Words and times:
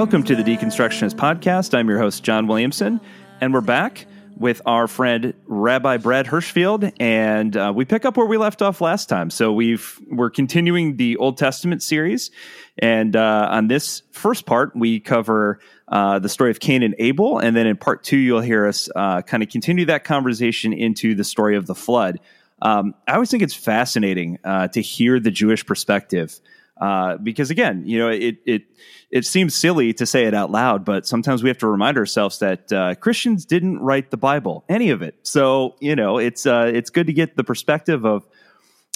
Welcome 0.00 0.22
to 0.24 0.34
the 0.34 0.42
Deconstructionist 0.42 1.16
Podcast. 1.16 1.76
I'm 1.76 1.86
your 1.86 1.98
host, 1.98 2.22
John 2.22 2.46
Williamson, 2.46 3.02
and 3.42 3.52
we're 3.52 3.60
back 3.60 4.06
with 4.34 4.62
our 4.64 4.88
friend 4.88 5.34
Rabbi 5.44 5.98
Brad 5.98 6.24
Hirschfield, 6.24 6.90
and 6.98 7.54
uh, 7.54 7.70
we 7.76 7.84
pick 7.84 8.06
up 8.06 8.16
where 8.16 8.24
we 8.24 8.38
left 8.38 8.62
off 8.62 8.80
last 8.80 9.10
time. 9.10 9.28
So 9.28 9.52
we've 9.52 10.00
we're 10.10 10.30
continuing 10.30 10.96
the 10.96 11.18
Old 11.18 11.36
Testament 11.36 11.82
series, 11.82 12.30
and 12.78 13.14
uh, 13.14 13.48
on 13.50 13.68
this 13.68 14.00
first 14.10 14.46
part, 14.46 14.74
we 14.74 15.00
cover 15.00 15.60
uh, 15.88 16.18
the 16.18 16.30
story 16.30 16.50
of 16.50 16.60
Cain 16.60 16.82
and 16.82 16.94
Abel, 16.98 17.38
and 17.38 17.54
then 17.54 17.66
in 17.66 17.76
part 17.76 18.02
two, 18.02 18.16
you'll 18.16 18.40
hear 18.40 18.66
us 18.66 18.88
uh, 18.96 19.20
kind 19.20 19.42
of 19.42 19.50
continue 19.50 19.84
that 19.84 20.04
conversation 20.04 20.72
into 20.72 21.14
the 21.14 21.24
story 21.24 21.56
of 21.56 21.66
the 21.66 21.74
flood. 21.74 22.20
Um, 22.62 22.94
I 23.06 23.12
always 23.12 23.30
think 23.30 23.42
it's 23.42 23.52
fascinating 23.52 24.38
uh, 24.44 24.68
to 24.68 24.80
hear 24.80 25.20
the 25.20 25.30
Jewish 25.30 25.66
perspective 25.66 26.40
uh, 26.80 27.18
because 27.18 27.50
again, 27.50 27.82
you 27.86 27.98
know, 27.98 28.08
it 28.08 28.38
it 28.46 28.62
it 29.10 29.26
seems 29.26 29.54
silly 29.54 29.92
to 29.94 30.06
say 30.06 30.24
it 30.24 30.34
out 30.34 30.50
loud, 30.50 30.84
but 30.84 31.06
sometimes 31.06 31.42
we 31.42 31.50
have 31.50 31.58
to 31.58 31.66
remind 31.66 31.98
ourselves 31.98 32.38
that 32.38 32.72
uh, 32.72 32.94
Christians 32.94 33.44
didn't 33.44 33.80
write 33.80 34.10
the 34.10 34.16
Bible, 34.16 34.64
any 34.68 34.90
of 34.90 35.02
it. 35.02 35.14
So 35.22 35.76
you 35.80 35.94
know, 35.94 36.18
it's 36.18 36.46
uh, 36.46 36.70
it's 36.72 36.90
good 36.90 37.06
to 37.08 37.12
get 37.12 37.36
the 37.36 37.44
perspective 37.44 38.06
of 38.06 38.26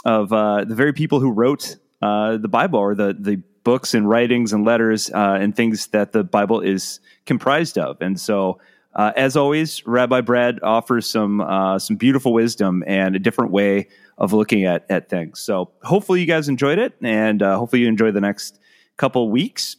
of 0.04 0.32
uh, 0.32 0.64
the 0.64 0.74
very 0.74 0.92
people 0.92 1.20
who 1.20 1.30
wrote 1.30 1.76
uh, 2.00 2.38
the 2.38 2.48
Bible 2.48 2.78
or 2.78 2.94
the 2.94 3.14
the 3.18 3.42
books 3.64 3.94
and 3.94 4.08
writings 4.08 4.52
and 4.52 4.64
letters 4.64 5.10
and 5.10 5.56
things 5.56 5.86
that 5.88 6.12
the 6.12 6.22
Bible 6.22 6.60
is 6.60 7.00
comprised 7.24 7.78
of. 7.78 7.96
And 8.00 8.20
so, 8.20 8.60
as 8.96 9.36
always, 9.36 9.86
Rabbi 9.86 10.20
Brad 10.20 10.60
offers 10.62 11.06
some 11.06 11.42
some 11.78 11.96
beautiful 11.96 12.32
wisdom 12.32 12.84
and 12.86 13.16
a 13.16 13.19
different 13.19 13.50
way 13.50 13.88
of 14.19 14.32
looking 14.32 14.64
at 14.64 14.86
at 14.88 15.08
things. 15.08 15.41
So 15.41 15.70
hopefully 15.82 16.20
you 16.20 16.27
guys 16.27 16.48
enjoyed 16.48 16.78
it, 16.78 16.94
and 17.02 17.42
uh, 17.42 17.58
hopefully 17.58 17.82
you 17.82 17.88
enjoy 17.88 18.10
the 18.10 18.20
next 18.20 18.58
couple 18.96 19.28
weeks. 19.30 19.77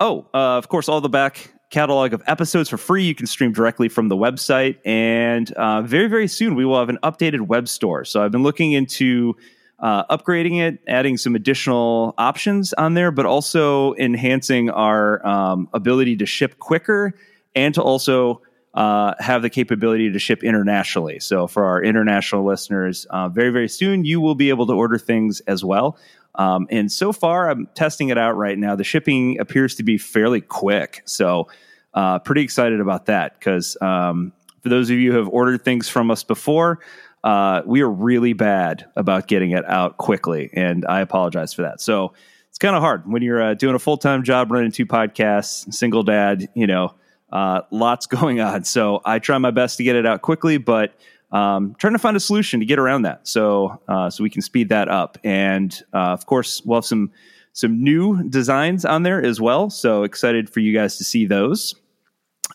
Oh, 0.00 0.26
uh, 0.32 0.56
of 0.56 0.68
course, 0.68 0.88
all 0.88 1.02
the 1.02 1.10
back 1.10 1.52
catalog 1.68 2.14
of 2.14 2.22
episodes 2.26 2.70
for 2.70 2.78
free. 2.78 3.04
You 3.04 3.14
can 3.14 3.26
stream 3.26 3.52
directly 3.52 3.90
from 3.90 4.08
the 4.08 4.16
website. 4.16 4.78
And 4.86 5.52
very, 5.86 6.08
very 6.08 6.28
soon, 6.28 6.54
we 6.54 6.64
will 6.64 6.78
have 6.78 6.88
an 6.88 6.98
updated 7.02 7.42
web 7.42 7.68
store. 7.68 8.06
So 8.06 8.24
I've 8.24 8.32
been 8.32 8.42
looking 8.42 8.72
into. 8.72 9.36
Uh, 9.78 10.16
upgrading 10.16 10.60
it, 10.60 10.78
adding 10.86 11.16
some 11.16 11.34
additional 11.34 12.14
options 12.16 12.72
on 12.74 12.94
there, 12.94 13.10
but 13.10 13.26
also 13.26 13.94
enhancing 13.94 14.70
our 14.70 15.26
um, 15.26 15.68
ability 15.72 16.14
to 16.14 16.24
ship 16.24 16.56
quicker 16.60 17.12
and 17.54 17.74
to 17.74 17.82
also 17.82 18.42
uh, 18.74 19.14
have 19.18 19.42
the 19.42 19.50
capability 19.50 20.10
to 20.10 20.18
ship 20.18 20.42
internationally. 20.42 21.20
So 21.20 21.46
for 21.46 21.66
our 21.66 21.82
international 21.82 22.44
listeners, 22.44 23.06
uh, 23.10 23.28
very 23.28 23.50
very 23.50 23.68
soon 23.68 24.04
you 24.04 24.20
will 24.20 24.34
be 24.34 24.48
able 24.48 24.66
to 24.66 24.72
order 24.72 24.98
things 24.98 25.40
as 25.40 25.64
well. 25.64 25.98
Um, 26.34 26.66
and 26.70 26.90
so 26.90 27.12
far, 27.12 27.50
I'm 27.50 27.68
testing 27.74 28.08
it 28.08 28.16
out 28.16 28.36
right 28.36 28.58
now. 28.58 28.74
The 28.74 28.84
shipping 28.84 29.38
appears 29.38 29.74
to 29.74 29.82
be 29.82 29.98
fairly 29.98 30.40
quick, 30.40 31.02
so 31.04 31.48
uh, 31.92 32.20
pretty 32.20 32.40
excited 32.40 32.80
about 32.80 33.06
that. 33.06 33.38
Because 33.38 33.76
um, 33.82 34.32
for 34.62 34.70
those 34.70 34.88
of 34.88 34.96
you 34.96 35.12
who 35.12 35.18
have 35.18 35.28
ordered 35.28 35.62
things 35.62 35.90
from 35.90 36.10
us 36.10 36.24
before, 36.24 36.80
uh, 37.22 37.60
we 37.66 37.82
are 37.82 37.90
really 37.90 38.32
bad 38.32 38.86
about 38.96 39.28
getting 39.28 39.50
it 39.50 39.66
out 39.66 39.98
quickly, 39.98 40.48
and 40.54 40.86
I 40.86 41.02
apologize 41.02 41.52
for 41.52 41.62
that. 41.62 41.82
So 41.82 42.14
it's 42.48 42.58
kind 42.58 42.74
of 42.74 42.80
hard 42.80 43.06
when 43.06 43.20
you're 43.20 43.42
uh, 43.42 43.52
doing 43.52 43.74
a 43.74 43.78
full 43.78 43.98
time 43.98 44.22
job, 44.22 44.50
running 44.50 44.72
two 44.72 44.86
podcasts, 44.86 45.74
single 45.74 46.02
dad. 46.02 46.48
You 46.54 46.66
know 46.66 46.94
uh, 47.32 47.62
lots 47.70 48.06
going 48.18 48.40
on. 48.40 48.64
So 48.64 49.00
I 49.04 49.18
try 49.18 49.38
my 49.38 49.50
best 49.50 49.78
to 49.78 49.84
get 49.84 49.96
it 49.96 50.06
out 50.06 50.22
quickly, 50.22 50.58
but 50.58 50.94
um, 51.32 51.74
trying 51.78 51.94
to 51.94 51.98
find 51.98 52.16
a 52.16 52.20
solution 52.20 52.60
to 52.60 52.66
get 52.66 52.78
around 52.78 53.02
that. 53.02 53.26
So 53.26 53.80
uh, 53.88 54.10
so 54.10 54.22
we 54.22 54.30
can 54.30 54.42
speed 54.42 54.68
that 54.68 54.88
up. 54.88 55.18
And 55.24 55.74
uh, 55.92 56.12
of 56.12 56.26
course, 56.26 56.62
we'll 56.64 56.78
have 56.78 56.84
some 56.84 57.10
some 57.54 57.82
new 57.82 58.22
designs 58.28 58.84
on 58.84 59.02
there 59.02 59.22
as 59.22 59.40
well. 59.40 59.70
So 59.70 60.04
excited 60.04 60.48
for 60.48 60.60
you 60.60 60.72
guys 60.72 60.98
to 60.98 61.04
see 61.04 61.26
those. 61.26 61.74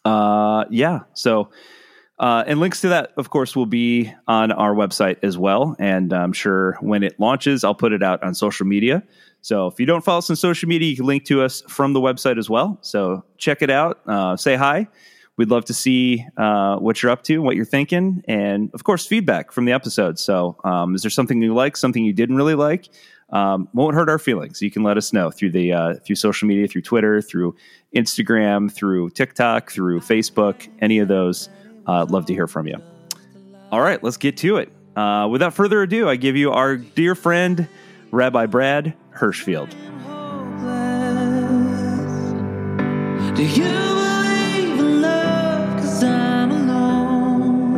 Uh, 0.05 0.65
yeah. 0.69 1.01
So. 1.13 1.49
Uh, 2.19 2.43
and 2.47 2.59
links 2.59 2.81
to 2.81 2.89
that, 2.89 3.13
of 3.15 3.29
course, 3.29 3.55
will 3.55 3.67
be 3.67 4.11
on 4.27 4.51
our 4.51 4.73
website 4.73 5.17
as 5.21 5.37
well. 5.37 5.75
And 5.77 6.11
I'm 6.11 6.33
sure 6.33 6.75
when 6.81 7.03
it 7.03 7.19
launches, 7.19 7.63
I'll 7.63 7.75
put 7.75 7.93
it 7.93 8.01
out 8.01 8.23
on 8.23 8.33
social 8.33 8.65
media. 8.65 9.03
So 9.47 9.67
if 9.67 9.79
you 9.79 9.85
don't 9.85 10.03
follow 10.03 10.17
us 10.17 10.29
on 10.29 10.35
social 10.35 10.67
media, 10.67 10.89
you 10.89 10.97
can 10.97 11.05
link 11.05 11.23
to 11.27 11.41
us 11.41 11.63
from 11.69 11.93
the 11.93 12.01
website 12.01 12.37
as 12.37 12.49
well. 12.49 12.77
So 12.81 13.23
check 13.37 13.61
it 13.61 13.69
out. 13.69 14.01
Uh, 14.05 14.35
say 14.35 14.57
hi. 14.57 14.89
We'd 15.37 15.49
love 15.49 15.63
to 15.65 15.73
see 15.73 16.25
uh, 16.35 16.75
what 16.79 17.01
you're 17.01 17.13
up 17.13 17.23
to, 17.23 17.41
what 17.41 17.55
you're 17.55 17.63
thinking, 17.63 18.23
and 18.27 18.69
of 18.73 18.83
course, 18.83 19.05
feedback 19.05 19.53
from 19.53 19.63
the 19.63 19.71
episode. 19.71 20.19
So, 20.19 20.57
um, 20.65 20.95
is 20.95 21.01
there 21.01 21.11
something 21.11 21.41
you 21.41 21.53
like, 21.53 21.77
something 21.77 22.03
you 22.03 22.11
didn't 22.11 22.35
really 22.35 22.55
like? 22.55 22.89
Um, 23.29 23.69
won't 23.73 23.95
hurt 23.95 24.09
our 24.09 24.19
feelings. 24.19 24.61
You 24.61 24.69
can 24.69 24.83
let 24.83 24.97
us 24.97 25.13
know 25.13 25.31
through 25.31 25.51
the 25.51 25.71
uh, 25.71 25.93
through 26.03 26.17
social 26.17 26.45
media, 26.45 26.67
through 26.67 26.81
Twitter, 26.81 27.21
through 27.21 27.55
Instagram, 27.95 28.69
through 28.69 29.11
TikTok, 29.11 29.71
through 29.71 30.01
Facebook. 30.01 30.67
Any 30.81 30.99
of 30.99 31.07
those, 31.07 31.47
uh, 31.85 32.05
love 32.09 32.25
to 32.25 32.33
hear 32.33 32.47
from 32.47 32.67
you. 32.67 32.81
All 33.71 33.79
right, 33.79 34.03
let's 34.03 34.17
get 34.17 34.35
to 34.37 34.57
it. 34.57 34.73
Uh, 34.97 35.29
without 35.31 35.53
further 35.53 35.83
ado, 35.83 36.09
I 36.09 36.17
give 36.17 36.35
you 36.35 36.51
our 36.51 36.75
dear 36.75 37.15
friend 37.15 37.69
Rabbi 38.11 38.47
Brad 38.47 38.93
Hirschfield. 39.17 39.71
Do 43.35 43.43
you 43.43 43.63
believe 43.63 44.79
in 44.79 45.01
love? 45.01 45.77
Cause 45.77 46.03
I'm 46.03 46.51
alone. 46.51 47.71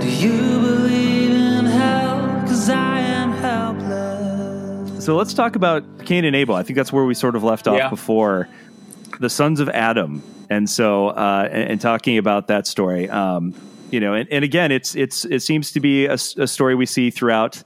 Do 0.00 0.08
you 0.08 0.60
believe 0.60 1.30
in 1.30 1.66
hell? 1.66 2.40
Cause 2.48 2.68
I 2.68 2.98
am 2.98 3.32
helpless. 3.32 5.04
So 5.04 5.16
let's 5.16 5.32
talk 5.32 5.54
about 5.54 5.84
Cain 6.06 6.24
and 6.24 6.34
Abel. 6.34 6.56
I 6.56 6.64
think 6.64 6.76
that's 6.76 6.92
where 6.92 7.04
we 7.04 7.14
sort 7.14 7.36
of 7.36 7.44
left 7.44 7.68
off 7.68 7.78
yeah. 7.78 7.88
before. 7.88 8.48
The 9.20 9.30
sons 9.30 9.60
of 9.60 9.68
Adam. 9.68 10.22
And 10.50 10.68
so, 10.68 11.08
uh, 11.08 11.48
and, 11.50 11.70
and, 11.70 11.80
talking 11.80 12.18
about 12.18 12.48
that 12.48 12.66
story, 12.66 13.08
um, 13.10 13.54
you 13.90 14.00
know, 14.00 14.14
and, 14.14 14.28
and, 14.32 14.44
again, 14.44 14.72
it's 14.72 14.94
it's 14.94 15.24
it 15.24 15.40
seems 15.40 15.72
to 15.72 15.80
be 15.80 16.06
a, 16.06 16.14
a 16.14 16.46
story 16.46 16.74
we 16.74 16.86
see 16.86 17.10
throughout 17.10 17.62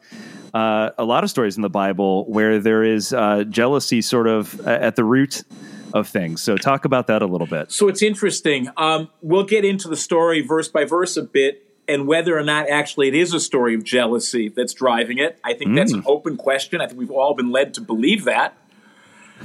uh, 0.54 0.90
a 0.98 1.04
lot 1.04 1.24
of 1.24 1.30
stories 1.30 1.56
in 1.56 1.62
the 1.62 1.70
Bible 1.70 2.24
where 2.26 2.58
there 2.58 2.82
is 2.82 3.12
uh, 3.12 3.44
jealousy 3.44 4.02
sort 4.02 4.26
of 4.26 4.66
at 4.66 4.96
the 4.96 5.04
root 5.04 5.44
of 5.92 6.08
things. 6.08 6.42
So, 6.42 6.56
talk 6.56 6.84
about 6.84 7.08
that 7.08 7.22
a 7.22 7.26
little 7.26 7.46
bit. 7.46 7.72
So, 7.72 7.88
it's 7.88 8.02
interesting. 8.02 8.68
Um, 8.76 9.08
we'll 9.22 9.44
get 9.44 9.64
into 9.64 9.88
the 9.88 9.96
story 9.96 10.40
verse 10.40 10.68
by 10.68 10.84
verse 10.84 11.16
a 11.16 11.22
bit 11.22 11.66
and 11.90 12.06
whether 12.06 12.38
or 12.38 12.44
not 12.44 12.68
actually 12.68 13.08
it 13.08 13.14
is 13.14 13.34
a 13.34 13.40
story 13.40 13.74
of 13.74 13.82
jealousy 13.82 14.48
that's 14.48 14.72
driving 14.72 15.18
it. 15.18 15.38
I 15.42 15.54
think 15.54 15.72
mm. 15.72 15.76
that's 15.76 15.92
an 15.92 16.02
mm. 16.02 16.06
open 16.06 16.36
question. 16.36 16.80
I 16.80 16.86
think 16.86 16.98
we've 16.98 17.10
all 17.10 17.34
been 17.34 17.50
led 17.50 17.74
to 17.74 17.80
believe 17.80 18.24
that. 18.24 18.56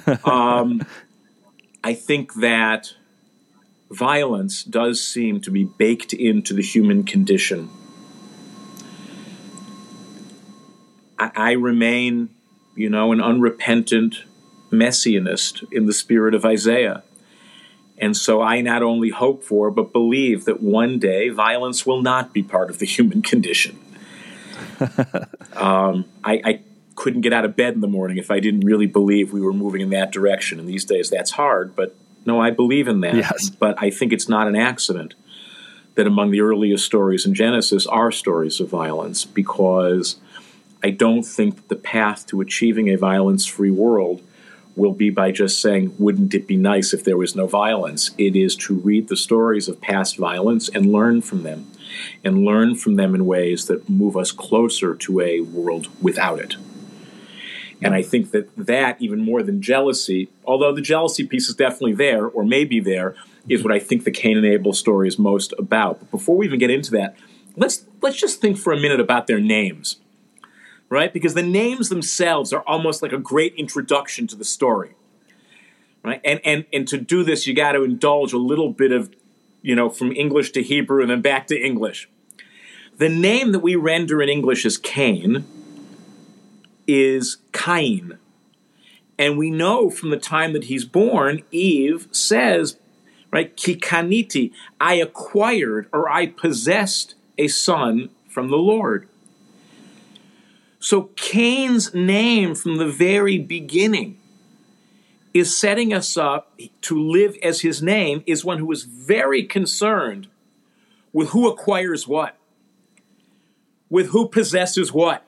Um, 0.26 0.86
I 1.86 1.94
think 1.94 2.34
that 2.36 2.94
violence 3.90 4.64
does 4.64 5.02
seem 5.02 5.40
to 5.42 5.52
be 5.52 5.64
baked 5.64 6.12
into 6.12 6.54
the 6.54 6.62
human 6.62 7.06
condition. 7.06 7.70
I, 11.36 11.50
I 11.50 11.52
remain, 11.54 12.30
you 12.76 12.90
know, 12.90 13.12
an 13.12 13.22
unrepentant 13.22 14.24
messianist 14.72 15.64
in 15.72 15.86
the 15.86 15.94
spirit 15.94 16.34
of 16.34 16.46
Isaiah. 16.46 17.04
And 17.98 18.16
so 18.16 18.42
I 18.42 18.62
not 18.62 18.84
only 18.84 19.10
hope 19.10 19.44
for, 19.44 19.72
but 19.72 19.94
believe 19.94 20.46
that 20.46 20.62
one 20.62 21.00
day 21.00 21.30
violence 21.30 21.86
will 21.86 22.02
not 22.02 22.34
be 22.34 22.44
part 22.44 22.70
of 22.70 22.80
the 22.80 22.86
human 22.96 23.22
condition. 23.22 23.80
um, 25.54 26.06
I, 26.24 26.42
I, 26.44 26.62
couldn't 26.96 27.22
get 27.22 27.34
out 27.34 27.44
of 27.44 27.58
bed 27.58 27.74
in 27.74 27.82
the 27.82 27.90
morning 27.90 28.18
if 28.18 28.32
I 28.32 28.40
didn't 28.40 28.62
really 28.62 28.86
believe 28.86 29.34
we 29.34 29.42
were 29.42 29.52
moving 29.52 29.82
in 29.82 29.90
that 29.90 30.14
direction. 30.14 30.60
And 30.60 30.68
these 30.68 30.86
days 30.86 31.10
that's 31.10 31.32
hard, 31.32 31.76
but 31.76 31.94
no, 32.26 32.40
I 32.40 32.52
believe 32.52 32.88
in 32.88 33.02
that. 33.02 33.16
Yes. 33.16 33.50
But 33.50 33.76
I 33.78 33.90
think 33.90 34.14
it's 34.14 34.30
not 34.30 34.48
an 34.48 34.56
accident 34.56 35.14
that 35.96 36.08
among 36.08 36.32
the 36.32 36.40
earliest 36.40 36.86
stories 36.86 37.26
in 37.26 37.34
Genesis 37.34 37.86
are 37.86 38.12
stories 38.12 38.62
of 38.62 38.70
violence 38.70 39.26
because 39.26 40.16
I 40.86 40.92
don't 40.92 41.24
think 41.24 41.68
the 41.68 41.76
path 41.76 42.28
to 42.28 42.42
achieving 42.42 42.92
a 42.92 42.96
violence 42.96 43.48
free 43.48 43.72
world 43.72 44.22
will 44.76 44.94
be 44.94 45.10
by 45.10 45.32
just 45.32 45.60
saying, 45.60 45.96
wouldn't 45.98 46.36
it 46.36 46.46
be 46.46 46.58
nice 46.58 46.94
if 46.94 47.04
there 47.04 47.18
was 47.18 47.36
no 47.36 47.48
violence? 47.48 48.12
It 48.20 48.36
is 48.36 48.56
to 48.58 48.76
read 48.76 49.08
the 49.08 49.18
stories 49.18 49.68
of 49.68 49.82
past 49.82 50.16
violence 50.16 50.70
and 50.70 50.92
learn 50.92 51.24
from 51.24 51.42
them, 51.42 51.72
and 52.24 52.46
learn 52.46 52.76
from 52.76 52.98
them 52.98 53.16
in 53.16 53.26
ways 53.26 53.66
that 53.66 53.90
move 53.90 54.16
us 54.16 54.32
closer 54.32 54.94
to 54.94 55.22
a 55.22 55.40
world 55.42 55.88
without 56.04 56.38
it. 56.38 56.56
And 57.82 57.96
I 57.96 58.04
think 58.04 58.30
that 58.30 58.56
that, 58.56 59.02
even 59.02 59.22
more 59.22 59.42
than 59.42 59.64
jealousy, 59.64 60.30
although 60.46 60.72
the 60.72 60.82
jealousy 60.82 61.26
piece 61.26 61.50
is 61.50 61.56
definitely 61.56 61.96
there, 61.96 62.28
or 62.28 62.46
may 62.46 62.64
be 62.64 62.80
there, 62.80 63.16
is 63.50 63.64
what 63.64 63.74
I 63.74 63.80
think 63.80 64.04
the 64.04 64.12
Cain 64.12 64.38
and 64.38 64.46
Abel 64.46 64.72
story 64.72 65.08
is 65.08 65.18
most 65.18 65.52
about. 65.58 65.98
But 65.98 66.12
before 66.12 66.38
we 66.38 66.46
even 66.46 66.60
get 66.60 66.70
into 66.70 66.92
that, 66.92 67.16
let's 67.56 67.86
let's 68.04 68.18
just 68.18 68.40
think 68.40 68.60
for 68.60 68.72
a 68.72 68.80
minute 68.80 69.00
about 69.00 69.26
their 69.26 69.40
names 69.40 69.98
right? 70.90 71.12
Because 71.14 71.34
the 71.34 71.44
names 71.44 71.90
themselves 71.90 72.54
are 72.54 72.62
almost 72.62 73.02
like 73.02 73.12
a 73.12 73.18
great 73.18 73.56
introduction 73.56 74.28
to 74.28 74.36
the 74.36 74.46
story, 74.46 74.96
right? 76.04 76.22
And 76.24 76.40
and 76.44 76.66
and 76.72 76.88
to 76.88 76.98
do 76.98 77.24
this, 77.24 77.48
you 77.48 77.54
got 77.54 77.74
to 77.74 77.84
indulge 77.84 78.34
a 78.34 78.38
little 78.38 78.72
bit 78.72 78.92
of, 78.92 79.14
you 79.62 79.76
know, 79.76 79.90
from 79.90 80.12
English 80.12 80.52
to 80.52 80.64
Hebrew 80.64 81.02
and 81.02 81.10
then 81.10 81.22
back 81.22 81.48
to 81.48 81.60
English. 81.60 82.10
The 82.98 83.10
name 83.10 83.52
that 83.52 83.60
we 83.60 83.76
render 83.76 84.22
in 84.22 84.30
English 84.30 84.66
as 84.66 84.78
Cain 84.78 85.46
is 86.88 87.38
Cain. 87.52 88.18
And 89.18 89.38
we 89.38 89.50
know 89.50 89.90
from 89.90 90.10
the 90.10 90.18
time 90.18 90.54
that 90.54 90.66
he's 90.66 90.86
born, 90.86 91.44
Eve 91.52 92.08
says, 92.12 92.78
right, 93.32 93.56
Kikaniti, 93.56 94.52
I 94.80 94.96
acquired 94.96 95.88
or 95.94 96.10
I 96.10 96.28
possessed 96.28 97.16
a 97.38 97.48
son 97.48 98.10
from 98.30 98.50
the 98.50 98.58
Lord. 98.58 99.08
So 100.86 101.10
Cain's 101.16 101.96
name 101.96 102.54
from 102.54 102.76
the 102.76 102.86
very 102.86 103.40
beginning 103.40 104.20
is 105.34 105.58
setting 105.58 105.92
us 105.92 106.16
up 106.16 106.60
to 106.82 107.02
live 107.02 107.36
as 107.42 107.62
his 107.62 107.82
name 107.82 108.24
is 108.28 108.46
one 108.46 108.60
who 108.60 108.72
is 108.72 108.84
very 108.84 109.42
concerned 109.42 110.28
with 111.12 111.30
who 111.30 111.50
acquires 111.50 112.08
what, 112.08 112.38
with 113.90 114.10
who 114.10 114.30
possesses 114.30 114.94
what. 114.94 115.26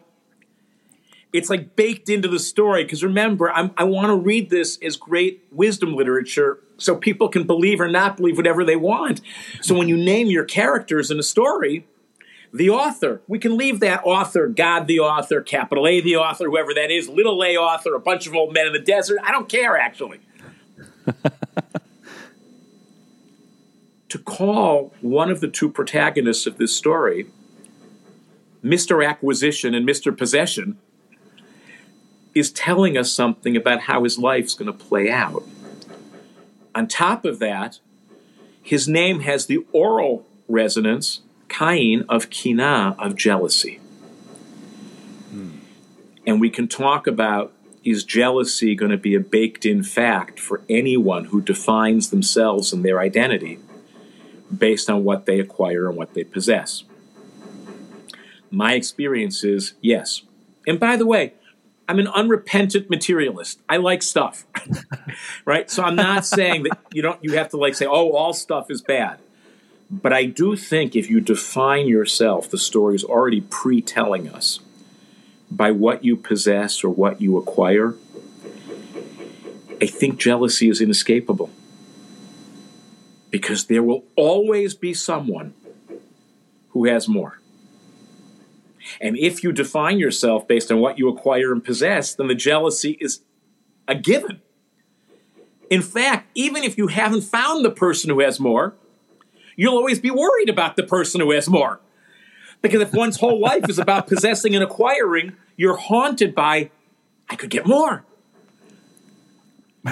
It's 1.33 1.49
like 1.49 1.75
baked 1.75 2.07
into 2.07 2.27
the 2.27 2.37
story 2.37 2.83
because 2.83 3.03
remember, 3.03 3.49
I'm, 3.49 3.71
i 3.77 3.83
want 3.83 4.09
to 4.09 4.15
read 4.15 4.51
this 4.51 4.77
as 4.83 4.95
great 4.95 5.43
wisdom 5.51 5.95
literature 5.95 6.59
so 6.77 6.95
people 6.95 7.29
can 7.29 7.47
believe 7.47 7.81
or 7.81 7.87
not 7.87 8.17
believe 8.17 8.37
whatever 8.37 8.63
they 8.63 8.75
want. 8.75 9.21
So 9.63 9.75
when 9.75 9.87
you 9.87 9.97
name 9.97 10.27
your 10.27 10.45
characters 10.45 11.09
in 11.09 11.17
a 11.17 11.23
story, 11.23 11.87
the 12.53 12.69
author. 12.69 13.21
We 13.27 13.39
can 13.39 13.57
leave 13.57 13.79
that 13.81 14.01
author, 14.03 14.47
God 14.47 14.87
the 14.87 14.99
author, 14.99 15.41
capital 15.41 15.87
A 15.87 16.01
the 16.01 16.15
author, 16.17 16.45
whoever 16.45 16.73
that 16.73 16.91
is, 16.91 17.09
little 17.09 17.43
a 17.43 17.57
author, 17.57 17.93
a 17.95 17.99
bunch 17.99 18.27
of 18.27 18.35
old 18.35 18.53
men 18.53 18.67
in 18.67 18.73
the 18.73 18.79
desert. 18.79 19.19
I 19.23 19.31
don't 19.31 19.49
care, 19.49 19.77
actually. 19.77 20.19
to 24.09 24.19
call 24.19 24.93
one 25.01 25.29
of 25.29 25.41
the 25.41 25.47
two 25.47 25.69
protagonists 25.69 26.47
of 26.47 26.57
this 26.57 26.75
story 26.75 27.27
Mr. 28.63 29.07
Acquisition 29.07 29.75
and 29.75 29.87
Mr. 29.87 30.17
Possession 30.17 30.77
is 32.33 32.51
telling 32.51 32.97
us 32.97 33.11
something 33.11 33.55
about 33.55 33.81
how 33.81 34.03
his 34.03 34.17
life's 34.17 34.53
going 34.53 34.71
to 34.71 34.77
play 34.77 35.09
out. 35.09 35.43
On 36.75 36.87
top 36.87 37.23
of 37.23 37.39
that, 37.39 37.79
his 38.61 38.87
name 38.87 39.21
has 39.21 39.45
the 39.45 39.65
oral 39.71 40.25
resonance 40.47 41.21
Cain 41.49 42.05
of 42.09 42.29
kina, 42.29 42.95
of 42.99 43.15
jealousy. 43.15 43.79
Hmm. 45.29 45.57
And 46.25 46.41
we 46.41 46.49
can 46.49 46.67
talk 46.67 47.07
about 47.07 47.53
is 47.83 48.03
jealousy 48.03 48.75
going 48.75 48.91
to 48.91 48.97
be 48.97 49.15
a 49.15 49.19
baked 49.19 49.65
in 49.65 49.81
fact 49.81 50.39
for 50.39 50.61
anyone 50.67 51.25
who 51.25 51.41
defines 51.41 52.09
themselves 52.09 52.73
and 52.73 52.83
their 52.83 52.99
identity 52.99 53.59
based 54.55 54.89
on 54.89 55.03
what 55.03 55.25
they 55.25 55.39
acquire 55.39 55.87
and 55.87 55.97
what 55.97 56.13
they 56.13 56.23
possess? 56.23 56.83
My 58.51 58.73
experience 58.73 59.43
is 59.43 59.73
yes. 59.81 60.23
And 60.65 60.79
by 60.79 60.97
the 60.97 61.05
way, 61.05 61.33
I'm 61.87 61.99
an 61.99 62.07
unrepentant 62.07 62.89
materialist. 62.89 63.61
I 63.69 63.77
like 63.77 64.01
stuff. 64.01 64.45
right? 65.45 65.69
So 65.71 65.83
I'm 65.83 65.95
not 65.95 66.25
saying 66.25 66.63
that 66.63 66.79
you 66.91 67.01
don't 67.01 67.23
you 67.23 67.37
have 67.37 67.49
to 67.49 67.57
like 67.57 67.75
say, 67.75 67.85
"Oh, 67.85 68.11
all 68.11 68.33
stuff 68.33 68.69
is 68.69 68.81
bad." 68.81 69.19
But 69.89 70.11
I 70.11 70.25
do 70.25 70.55
think 70.55 70.95
if 70.95 71.09
you 71.09 71.21
define 71.21 71.87
yourself, 71.87 72.49
the 72.49 72.57
story 72.57 72.95
is 72.95 73.03
already 73.03 73.41
pre 73.41 73.81
telling 73.81 74.27
us 74.27 74.59
by 75.49 75.71
what 75.71 76.03
you 76.03 76.17
possess 76.17 76.83
or 76.83 76.89
what 76.89 77.21
you 77.21 77.37
acquire. 77.37 77.95
I 79.81 79.85
think 79.85 80.19
jealousy 80.19 80.69
is 80.69 80.81
inescapable 80.81 81.49
because 83.29 83.65
there 83.65 83.83
will 83.83 84.03
always 84.15 84.73
be 84.73 84.93
someone 84.93 85.53
who 86.69 86.85
has 86.85 87.07
more. 87.07 87.39
And 88.99 89.17
if 89.17 89.43
you 89.43 89.51
define 89.51 89.99
yourself 89.99 90.47
based 90.47 90.71
on 90.71 90.79
what 90.79 90.97
you 90.97 91.09
acquire 91.09 91.51
and 91.51 91.63
possess, 91.63 92.13
then 92.13 92.27
the 92.27 92.35
jealousy 92.35 92.97
is 92.99 93.21
a 93.87 93.95
given. 93.95 94.41
In 95.69 95.81
fact, 95.81 96.29
even 96.33 96.63
if 96.63 96.77
you 96.77 96.87
haven't 96.87 97.21
found 97.21 97.63
the 97.63 97.69
person 97.69 98.09
who 98.09 98.21
has 98.21 98.39
more, 98.39 98.75
you'll 99.57 99.75
always 99.75 99.99
be 99.99 100.11
worried 100.11 100.47
about 100.47 100.77
the 100.77 100.83
person 100.83 101.19
who 101.19 101.31
has 101.31 101.49
more. 101.49 101.81
Because 102.61 102.81
if 102.81 102.93
one's 102.93 103.19
whole 103.19 103.41
life 103.41 103.69
is 103.69 103.77
about 103.77 104.07
possessing 104.07 104.55
and 104.55 104.63
acquiring, 104.63 105.35
you're 105.57 105.75
haunted 105.75 106.33
by, 106.33 106.71
I 107.29 107.35
could 107.35 107.49
get 107.49 107.67
more. 107.67 108.05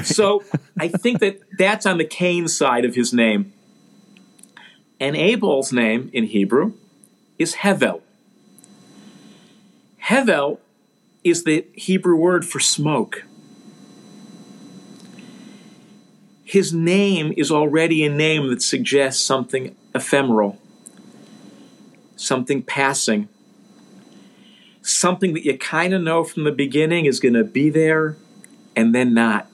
So 0.03 0.43
I 0.79 0.87
think 0.87 1.19
that 1.19 1.41
that's 1.57 1.85
on 1.85 1.97
the 1.97 2.05
Cain 2.05 2.47
side 2.47 2.85
of 2.85 2.95
his 2.95 3.13
name. 3.13 3.53
And 4.99 5.15
Abel's 5.15 5.73
name 5.73 6.09
in 6.13 6.25
Hebrew 6.25 6.73
is 7.37 7.55
Hevel. 7.55 8.01
Hevel 10.03 10.59
is 11.23 11.43
the 11.43 11.65
Hebrew 11.73 12.15
word 12.15 12.45
for 12.45 12.59
smoke. 12.59 13.25
His 16.45 16.71
name 16.71 17.33
is 17.35 17.51
already 17.51 18.05
a 18.05 18.09
name 18.09 18.49
that 18.51 18.61
suggests 18.61 19.21
something 19.21 19.75
ephemeral, 19.95 20.59
something 22.15 22.61
passing, 22.61 23.27
something 24.83 25.33
that 25.33 25.43
you 25.43 25.57
kind 25.57 25.91
of 25.95 26.03
know 26.03 26.23
from 26.23 26.43
the 26.43 26.51
beginning 26.51 27.05
is 27.05 27.19
going 27.19 27.33
to 27.33 27.43
be 27.43 27.71
there 27.71 28.15
and 28.75 28.93
then 28.93 29.11
not. 29.11 29.49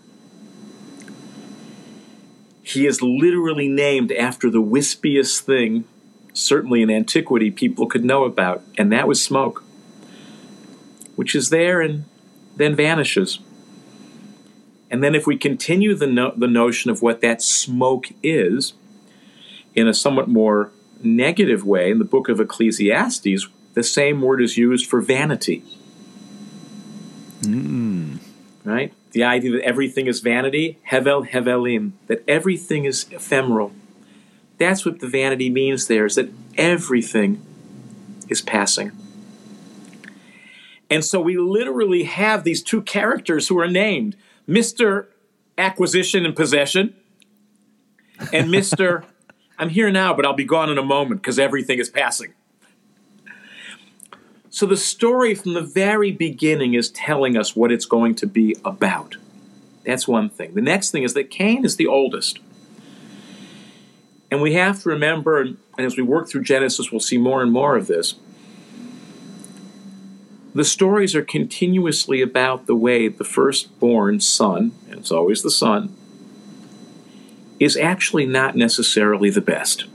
He 2.61 2.85
is 2.85 3.01
literally 3.01 3.69
named 3.69 4.11
after 4.11 4.49
the 4.49 4.61
wispiest 4.61 5.39
thing, 5.39 5.85
certainly 6.33 6.81
in 6.81 6.89
antiquity, 6.89 7.51
people 7.51 7.87
could 7.87 8.03
know 8.03 8.25
about, 8.25 8.63
and 8.77 8.91
that 8.91 9.07
was 9.07 9.23
smoke, 9.23 9.63
which 11.15 11.35
is 11.35 11.51
there 11.51 11.79
and 11.79 12.03
then 12.57 12.75
vanishes. 12.75 13.39
And 14.91 15.01
then 15.01 15.15
if 15.15 15.25
we 15.25 15.37
continue 15.37 15.95
the, 15.95 16.05
no- 16.05 16.33
the 16.35 16.47
notion 16.47 16.91
of 16.91 17.01
what 17.01 17.21
that 17.21 17.41
smoke 17.41 18.07
is 18.21 18.73
in 19.73 19.87
a 19.87 19.93
somewhat 19.93 20.27
more 20.27 20.71
negative 21.01 21.65
way, 21.65 21.89
in 21.89 21.97
the 21.97 22.05
book 22.05 22.27
of 22.27 22.41
Ecclesiastes, 22.41 23.47
the 23.73 23.83
same 23.83 24.21
word 24.21 24.41
is 24.41 24.57
used 24.57 24.85
for 24.85 24.99
vanity. 24.99 25.63
Mm. 27.39 28.19
Right? 28.65 28.93
The 29.13 29.23
idea 29.23 29.53
that 29.53 29.63
everything 29.63 30.07
is 30.07 30.19
vanity, 30.19 30.77
hevel 30.89 31.27
hevelim, 31.29 31.93
that 32.07 32.23
everything 32.27 32.83
is 32.83 33.07
ephemeral. 33.11 33.71
That's 34.57 34.85
what 34.85 34.99
the 34.99 35.07
vanity 35.07 35.49
means 35.49 35.87
there, 35.87 36.05
is 36.05 36.15
that 36.15 36.29
everything 36.57 37.41
is 38.27 38.41
passing. 38.41 38.91
And 40.89 41.05
so 41.05 41.21
we 41.21 41.37
literally 41.37 42.03
have 42.03 42.43
these 42.43 42.61
two 42.61 42.81
characters 42.81 43.47
who 43.47 43.57
are 43.57 43.69
named 43.69 44.17
Mr. 44.51 45.05
Acquisition 45.57 46.25
and 46.25 46.35
Possession 46.35 46.93
and 48.33 48.49
Mr. 48.49 49.05
I'm 49.57 49.69
here 49.69 49.89
now, 49.89 50.13
but 50.13 50.25
I'll 50.25 50.33
be 50.33 50.43
gone 50.43 50.69
in 50.69 50.77
a 50.77 50.83
moment 50.83 51.21
because 51.21 51.39
everything 51.39 51.79
is 51.79 51.89
passing. 51.89 52.33
So 54.49 54.65
the 54.65 54.75
story 54.75 55.35
from 55.35 55.53
the 55.53 55.61
very 55.61 56.11
beginning 56.11 56.73
is 56.73 56.89
telling 56.89 57.37
us 57.37 57.55
what 57.55 57.71
it's 57.71 57.85
going 57.85 58.15
to 58.15 58.27
be 58.27 58.57
about. 58.65 59.15
That's 59.85 60.05
one 60.07 60.29
thing. 60.29 60.53
The 60.53 60.61
next 60.61 60.91
thing 60.91 61.03
is 61.03 61.13
that 61.13 61.29
Cain 61.29 61.63
is 61.63 61.77
the 61.77 61.87
oldest. 61.87 62.39
And 64.29 64.41
we 64.41 64.53
have 64.55 64.81
to 64.83 64.89
remember, 64.89 65.41
and 65.41 65.57
as 65.77 65.95
we 65.95 66.03
work 66.03 66.27
through 66.27 66.43
Genesis, 66.43 66.91
we'll 66.91 66.99
see 66.99 67.17
more 67.17 67.41
and 67.41 67.53
more 67.53 67.77
of 67.77 67.87
this. 67.87 68.15
The 70.53 70.65
stories 70.65 71.15
are 71.15 71.23
continuously 71.23 72.21
about 72.21 72.65
the 72.65 72.75
way 72.75 73.07
the 73.07 73.23
firstborn 73.23 74.19
son, 74.19 74.73
and 74.89 74.99
it's 74.99 75.11
always 75.11 75.43
the 75.43 75.51
son, 75.51 75.95
is 77.59 77.77
actually 77.77 78.25
not 78.25 78.55
necessarily 78.55 79.29
the 79.29 79.39
best. 79.39 79.85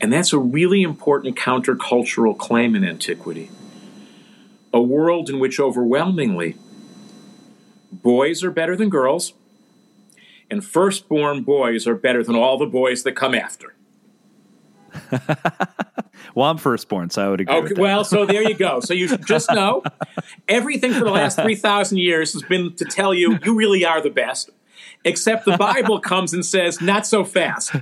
And 0.00 0.12
that's 0.12 0.32
a 0.32 0.38
really 0.38 0.82
important 0.82 1.36
countercultural 1.36 2.36
claim 2.36 2.74
in 2.74 2.84
antiquity. 2.84 3.50
A 4.72 4.82
world 4.82 5.30
in 5.30 5.38
which 5.38 5.60
overwhelmingly 5.60 6.56
boys 7.92 8.42
are 8.42 8.50
better 8.50 8.74
than 8.74 8.88
girls, 8.88 9.34
and 10.50 10.64
firstborn 10.64 11.42
boys 11.44 11.86
are 11.86 11.94
better 11.94 12.24
than 12.24 12.34
all 12.34 12.58
the 12.58 12.66
boys 12.66 13.04
that 13.04 13.12
come 13.12 13.34
after. 13.34 13.74
well, 16.34 16.50
I'm 16.50 16.58
firstborn, 16.58 17.10
so 17.10 17.26
I 17.26 17.28
would 17.28 17.40
agree. 17.40 17.54
Okay, 17.54 17.74
well, 17.80 18.04
so 18.04 18.24
there 18.26 18.42
you 18.42 18.54
go. 18.54 18.80
So 18.92 18.94
you 18.94 19.06
should 19.06 19.26
just 19.26 19.50
know 19.52 19.82
everything 20.48 20.92
for 20.92 21.04
the 21.04 21.10
last 21.10 21.36
3,000 21.40 21.98
years 21.98 22.32
has 22.32 22.42
been 22.42 22.74
to 22.74 22.84
tell 22.84 23.14
you 23.14 23.38
you 23.44 23.54
really 23.54 23.84
are 23.84 24.02
the 24.02 24.10
best, 24.10 24.50
except 25.04 25.44
the 25.44 25.56
Bible 25.56 26.00
comes 26.00 26.32
and 26.32 26.44
says, 26.44 26.80
not 26.80 27.06
so 27.06 27.24
fast. 27.24 27.72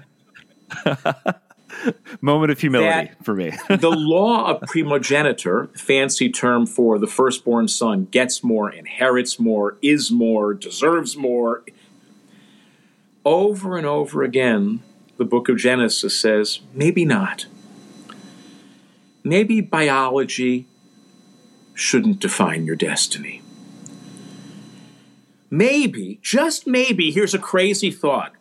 Moment 2.21 2.53
of 2.53 2.61
humility 2.61 3.13
for 3.23 3.35
me. 3.35 3.53
the 3.69 3.91
law 3.91 4.51
of 4.51 4.61
primogeniture, 4.69 5.69
fancy 5.75 6.29
term 6.29 6.67
for 6.67 6.99
the 6.99 7.07
firstborn 7.07 7.69
son, 7.69 8.07
gets 8.11 8.45
more, 8.45 8.71
inherits 8.71 9.39
more, 9.41 9.79
is 9.81 10.11
more, 10.11 10.53
deserves 10.53 11.17
more. 11.17 11.65
Over 13.25 13.77
and 13.79 13.87
over 13.87 14.23
again, 14.23 14.83
the 15.17 15.25
book 15.25 15.49
of 15.49 15.57
Genesis 15.57 16.19
says, 16.19 16.61
maybe 16.75 17.05
not. 17.05 17.47
Maybe 19.23 19.61
biology 19.61 20.67
shouldn't 21.75 22.21
define 22.21 22.65
your 22.65 22.77
destiny. 22.77 23.43
Maybe, 25.51 26.21
just 26.23 26.67
maybe, 26.67 27.11
here's 27.11 27.35
a 27.35 27.39
crazy 27.39 27.91
thought 27.91 28.33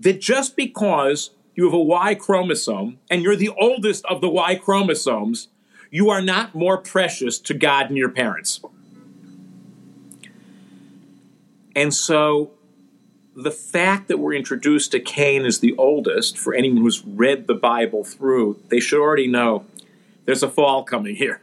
that 0.00 0.20
just 0.20 0.56
because 0.56 1.30
you 1.54 1.64
have 1.64 1.74
a 1.74 1.78
Y 1.78 2.14
chromosome 2.14 2.98
and 3.10 3.22
you're 3.22 3.36
the 3.36 3.50
oldest 3.50 4.04
of 4.06 4.20
the 4.20 4.28
Y 4.28 4.54
chromosomes, 4.56 5.48
you 5.90 6.08
are 6.08 6.22
not 6.22 6.54
more 6.54 6.78
precious 6.78 7.38
to 7.40 7.54
God 7.54 7.88
and 7.88 7.98
your 7.98 8.08
parents. 8.08 8.60
And 11.76 11.92
so 11.92 12.52
the 13.34 13.50
fact 13.50 14.08
that 14.08 14.18
we're 14.18 14.34
introduced 14.34 14.92
to 14.92 15.00
Cain 15.00 15.44
as 15.44 15.60
the 15.60 15.74
oldest, 15.76 16.38
for 16.38 16.54
anyone 16.54 16.82
who's 16.82 17.04
read 17.04 17.46
the 17.46 17.54
Bible 17.54 18.04
through, 18.04 18.60
they 18.68 18.80
should 18.80 19.00
already 19.00 19.26
know 19.26 19.64
there's 20.24 20.42
a 20.42 20.48
fall 20.48 20.84
coming 20.84 21.16
here. 21.16 21.40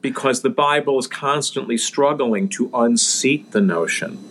because 0.00 0.42
the 0.42 0.50
Bible 0.50 0.98
is 0.98 1.06
constantly 1.06 1.76
struggling 1.76 2.48
to 2.48 2.70
unseat 2.74 3.50
the 3.52 3.60
notion 3.60 4.24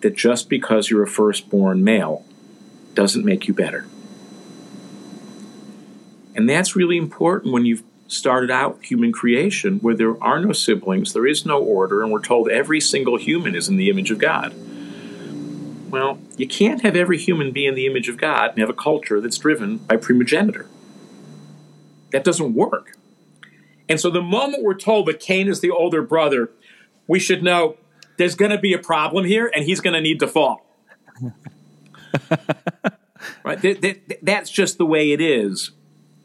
that 0.00 0.16
just 0.16 0.48
because 0.48 0.90
you're 0.90 1.02
a 1.02 1.08
firstborn 1.08 1.82
male 1.82 2.24
doesn't 2.94 3.24
make 3.24 3.48
you 3.48 3.54
better. 3.54 3.86
And 6.34 6.48
that's 6.48 6.76
really 6.76 6.96
important 6.96 7.52
when 7.52 7.64
you've 7.64 7.82
started 8.08 8.50
out 8.50 8.82
human 8.82 9.12
creation 9.12 9.78
where 9.78 9.94
there 9.94 10.22
are 10.22 10.40
no 10.40 10.52
siblings, 10.52 11.12
there 11.12 11.26
is 11.26 11.46
no 11.46 11.62
order, 11.62 12.02
and 12.02 12.10
we're 12.10 12.22
told 12.22 12.48
every 12.48 12.80
single 12.80 13.18
human 13.18 13.54
is 13.54 13.68
in 13.68 13.76
the 13.76 13.90
image 13.90 14.10
of 14.10 14.18
God. 14.18 14.54
Well, 15.90 16.18
you 16.36 16.48
can't 16.48 16.82
have 16.82 16.96
every 16.96 17.18
human 17.18 17.52
be 17.52 17.66
in 17.66 17.74
the 17.74 17.86
image 17.86 18.08
of 18.08 18.16
God 18.16 18.50
and 18.50 18.58
have 18.58 18.70
a 18.70 18.74
culture 18.74 19.20
that's 19.20 19.38
driven 19.38 19.78
by 19.78 19.96
primogeniture. 19.96 20.68
That 22.10 22.24
doesn't 22.24 22.54
work. 22.54 22.96
And 23.88 24.00
so 24.00 24.10
the 24.10 24.22
moment 24.22 24.64
we're 24.64 24.74
told 24.74 25.06
that 25.06 25.20
Cain 25.20 25.48
is 25.48 25.60
the 25.60 25.70
older 25.70 26.02
brother, 26.02 26.50
we 27.06 27.18
should 27.18 27.42
know 27.42 27.76
there's 28.16 28.34
going 28.34 28.50
to 28.50 28.58
be 28.58 28.72
a 28.72 28.78
problem 28.78 29.24
here 29.24 29.50
and 29.54 29.64
he's 29.64 29.80
going 29.80 29.94
to 29.94 30.00
need 30.00 30.20
to 30.20 30.26
fall. 30.26 30.66
right? 33.44 33.60
That, 33.62 33.80
that, 33.82 34.18
that's 34.22 34.50
just 34.50 34.78
the 34.78 34.86
way 34.86 35.12
it 35.12 35.20
is. 35.20 35.72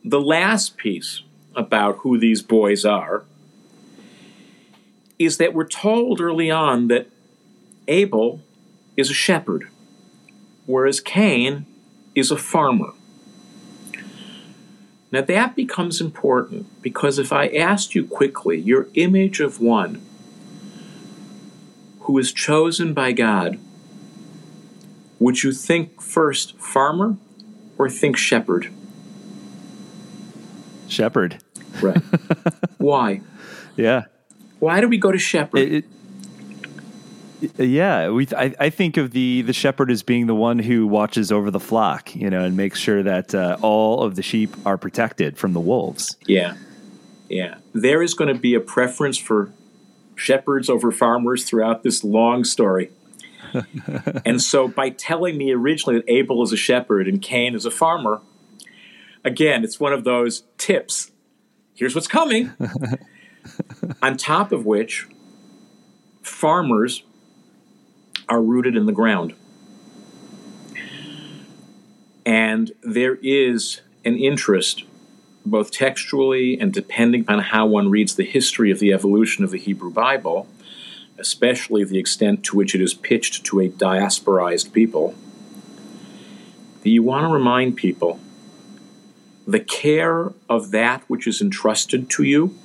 The 0.03 0.19
last 0.19 0.75
piece 0.77 1.21
about 1.55 1.97
who 1.97 2.17
these 2.17 2.41
boys 2.41 2.85
are 2.85 3.23
is 5.19 5.37
that 5.37 5.53
we're 5.53 5.67
told 5.67 6.19
early 6.19 6.49
on 6.49 6.87
that 6.87 7.07
Abel 7.87 8.41
is 8.97 9.09
a 9.09 9.13
shepherd, 9.13 9.67
whereas 10.65 10.99
Cain 10.99 11.65
is 12.15 12.31
a 12.31 12.37
farmer. 12.37 12.93
Now 15.11 15.21
that 15.21 15.55
becomes 15.55 16.01
important 16.01 16.81
because 16.81 17.19
if 17.19 17.31
I 17.31 17.47
asked 17.47 17.93
you 17.93 18.05
quickly 18.05 18.59
your 18.59 18.87
image 18.95 19.39
of 19.39 19.59
one 19.59 20.01
who 22.01 22.17
is 22.17 22.33
chosen 22.33 22.93
by 22.93 23.11
God 23.11 23.59
would 25.23 25.41
you 25.43 25.51
think 25.53 26.01
first 26.01 26.57
farmer 26.59 27.15
or 27.77 27.89
think 27.89 28.17
shepherd? 28.17 28.69
Shepherd. 30.87 31.42
Right. 31.83 31.97
Why? 32.77 33.21
Yeah. 33.75 34.05
Why 34.59 34.81
do 34.81 34.87
we 34.87 34.97
go 34.97 35.11
to 35.11 35.17
shepherd? 35.17 35.59
It, 35.59 35.85
it, 37.41 37.67
yeah, 37.67 38.09
we. 38.09 38.27
I, 38.35 38.55
I, 38.57 38.69
think 38.69 38.95
of 38.95 39.11
the 39.11 39.41
the 39.41 39.51
shepherd 39.51 39.91
as 39.91 40.01
being 40.01 40.27
the 40.27 40.35
one 40.35 40.59
who 40.59 40.87
watches 40.87 41.29
over 41.29 41.51
the 41.51 41.59
flock, 41.59 42.15
you 42.15 42.29
know, 42.29 42.45
and 42.45 42.55
makes 42.55 42.79
sure 42.79 43.03
that 43.03 43.35
uh, 43.35 43.57
all 43.61 44.01
of 44.01 44.15
the 44.15 44.21
sheep 44.21 44.55
are 44.65 44.77
protected 44.77 45.37
from 45.37 45.51
the 45.51 45.59
wolves. 45.59 46.15
Yeah, 46.25 46.55
yeah. 47.27 47.55
There 47.73 48.01
is 48.01 48.13
going 48.13 48.33
to 48.33 48.39
be 48.39 48.53
a 48.53 48.61
preference 48.61 49.17
for 49.17 49.51
shepherds 50.15 50.69
over 50.69 50.91
farmers 50.91 51.43
throughout 51.43 51.83
this 51.83 52.03
long 52.03 52.45
story. 52.45 52.91
and 54.25 54.41
so 54.41 54.67
by 54.67 54.89
telling 54.89 55.37
me 55.37 55.51
originally 55.51 55.99
that 55.99 56.09
Abel 56.09 56.41
is 56.43 56.53
a 56.53 56.57
shepherd 56.57 57.07
and 57.07 57.21
Cain 57.21 57.55
is 57.55 57.65
a 57.65 57.71
farmer, 57.71 58.21
again, 59.23 59.63
it's 59.63 59.79
one 59.79 59.93
of 59.93 60.03
those 60.03 60.43
tips. 60.57 61.11
Here's 61.75 61.95
what's 61.95 62.07
coming. 62.07 62.53
On 64.01 64.15
top 64.15 64.51
of 64.51 64.65
which, 64.65 65.07
farmers 66.21 67.03
are 68.29 68.41
rooted 68.41 68.75
in 68.75 68.85
the 68.85 68.91
ground. 68.91 69.33
And 72.25 72.71
there 72.81 73.15
is 73.21 73.81
an 74.05 74.17
interest, 74.17 74.83
both 75.45 75.71
textually 75.71 76.59
and 76.59 76.71
depending 76.71 77.21
upon 77.21 77.39
how 77.39 77.65
one 77.65 77.89
reads 77.89 78.15
the 78.15 78.25
history 78.25 78.71
of 78.71 78.79
the 78.79 78.93
evolution 78.93 79.43
of 79.43 79.51
the 79.51 79.57
Hebrew 79.57 79.91
Bible, 79.91 80.47
especially 81.17 81.83
the 81.83 81.99
extent 81.99 82.43
to 82.45 82.55
which 82.55 82.75
it 82.75 82.81
is 82.81 82.93
pitched 82.93 83.43
to 83.45 83.59
a 83.59 83.69
diasporized 83.69 84.71
people, 84.73 85.15
that 86.81 86.89
you 86.89 87.03
want 87.03 87.23
to 87.23 87.33
remind 87.33 87.75
people 87.75 88.19
the 89.45 89.59
care 89.59 90.31
of 90.49 90.71
that 90.71 91.03
which 91.07 91.27
is 91.27 91.41
entrusted 91.41 92.09
to 92.11 92.23
you 92.23 92.57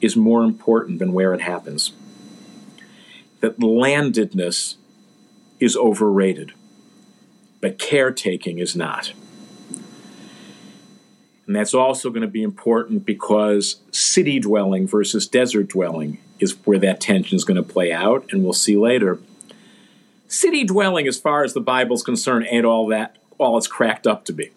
is 0.00 0.16
more 0.16 0.42
important 0.42 0.98
than 0.98 1.12
where 1.12 1.32
it 1.32 1.40
happens. 1.40 1.92
That 3.40 3.58
landedness 3.58 4.76
is 5.60 5.76
overrated, 5.76 6.52
but 7.60 7.78
caretaking 7.78 8.58
is 8.58 8.74
not. 8.74 9.12
And 11.46 11.54
that's 11.54 11.74
also 11.74 12.08
going 12.10 12.22
to 12.22 12.28
be 12.28 12.42
important 12.42 13.04
because 13.04 13.76
city 13.90 14.40
dwelling 14.40 14.88
versus 14.88 15.26
desert 15.26 15.68
dwelling 15.68 16.18
is 16.40 16.56
where 16.64 16.78
that 16.78 17.00
tension 17.00 17.36
is 17.36 17.44
going 17.44 17.56
to 17.56 17.62
play 17.62 17.92
out, 17.92 18.26
and 18.32 18.42
we'll 18.42 18.54
see 18.54 18.76
later. 18.76 19.18
City 20.26 20.64
dwelling, 20.64 21.06
as 21.06 21.18
far 21.18 21.44
as 21.44 21.52
the 21.52 21.60
Bible's 21.60 22.02
concerned, 22.02 22.46
ain't 22.50 22.64
all 22.64 22.86
that 22.88 23.16
all 23.38 23.58
it's 23.58 23.66
cracked 23.66 24.06
up 24.06 24.24
to 24.24 24.32
be. 24.32 24.50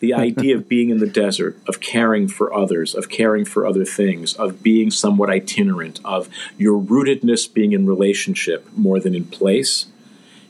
The 0.00 0.14
idea 0.14 0.56
of 0.56 0.68
being 0.68 0.90
in 0.90 0.98
the 0.98 1.08
desert, 1.08 1.58
of 1.66 1.80
caring 1.80 2.28
for 2.28 2.54
others, 2.54 2.94
of 2.94 3.08
caring 3.08 3.44
for 3.44 3.66
other 3.66 3.84
things, 3.84 4.34
of 4.34 4.62
being 4.62 4.90
somewhat 4.90 5.28
itinerant, 5.28 6.00
of 6.04 6.28
your 6.56 6.80
rootedness 6.80 7.52
being 7.52 7.72
in 7.72 7.86
relationship 7.86 8.66
more 8.76 9.00
than 9.00 9.14
in 9.14 9.24
place, 9.24 9.86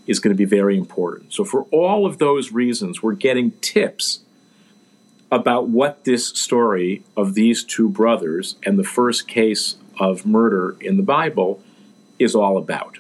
is 0.07 0.19
going 0.19 0.35
to 0.35 0.39
be 0.39 0.45
very 0.45 0.77
important. 0.77 1.33
So, 1.33 1.45
for 1.45 1.63
all 1.71 2.05
of 2.05 2.19
those 2.19 2.53
reasons, 2.53 3.03
we're 3.03 3.15
getting 3.15 3.53
tips 3.61 4.21
about 5.31 5.69
what 5.69 6.05
this 6.05 6.29
story 6.29 7.03
of 7.17 7.35
these 7.35 7.63
two 7.63 7.89
brothers 7.89 8.57
and 8.65 8.79
the 8.79 8.85
first 8.85 9.29
case 9.29 9.77
of 10.01 10.25
murder 10.25 10.77
in 10.81 10.97
the 10.97 11.03
Bible 11.03 11.63
is 12.19 12.35
all 12.35 12.57
about. 12.57 12.99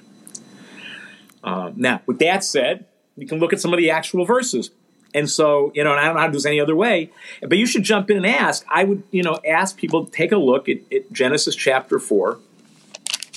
Um, 1.42 1.74
now, 1.76 2.02
with 2.06 2.18
that 2.18 2.44
said, 2.44 2.84
you 3.16 3.26
can 3.26 3.38
look 3.38 3.52
at 3.52 3.60
some 3.60 3.72
of 3.72 3.78
the 3.78 3.90
actual 3.90 4.24
verses. 4.24 4.70
And 5.18 5.28
so, 5.28 5.72
you 5.74 5.82
know, 5.82 5.90
and 5.90 6.00
I 6.00 6.04
don't 6.04 6.14
know 6.14 6.20
how 6.20 6.26
to 6.26 6.32
do 6.32 6.36
this 6.36 6.46
any 6.46 6.60
other 6.60 6.76
way, 6.76 7.10
but 7.42 7.58
you 7.58 7.66
should 7.66 7.82
jump 7.82 8.08
in 8.08 8.16
and 8.16 8.26
ask. 8.26 8.64
I 8.70 8.84
would, 8.84 9.02
you 9.10 9.24
know, 9.24 9.40
ask 9.46 9.76
people 9.76 10.04
to 10.04 10.12
take 10.12 10.30
a 10.30 10.36
look 10.36 10.68
at, 10.68 10.78
at 10.92 11.12
Genesis 11.12 11.56
chapter 11.56 11.98
4, 11.98 12.38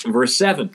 verse 0.05 0.35
7 0.35 0.69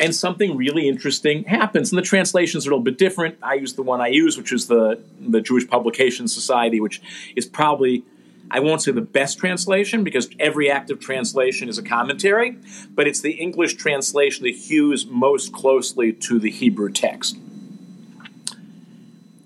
and 0.00 0.14
something 0.14 0.56
really 0.56 0.88
interesting 0.88 1.44
happens. 1.44 1.92
And 1.92 1.98
the 1.98 2.02
translations 2.02 2.66
are 2.66 2.70
a 2.70 2.72
little 2.72 2.82
bit 2.82 2.98
different. 2.98 3.38
I 3.40 3.54
use 3.54 3.74
the 3.74 3.84
one 3.84 4.00
I 4.00 4.08
use, 4.08 4.36
which 4.36 4.52
is 4.52 4.66
the 4.66 5.00
the 5.20 5.40
Jewish 5.40 5.68
Publication 5.68 6.26
Society, 6.26 6.80
which 6.80 7.00
is 7.36 7.46
probably 7.46 8.02
I 8.50 8.58
won't 8.60 8.82
say 8.82 8.90
the 8.90 9.00
best 9.00 9.38
translation 9.38 10.02
because 10.02 10.28
every 10.40 10.70
active 10.70 10.98
translation 10.98 11.68
is 11.68 11.78
a 11.78 11.82
commentary, 11.82 12.58
but 12.94 13.06
it's 13.06 13.20
the 13.20 13.32
English 13.32 13.76
translation 13.76 14.44
that 14.44 14.54
hews 14.54 15.06
most 15.06 15.52
closely 15.52 16.12
to 16.12 16.38
the 16.38 16.50
Hebrew 16.50 16.90
text. 16.90 17.38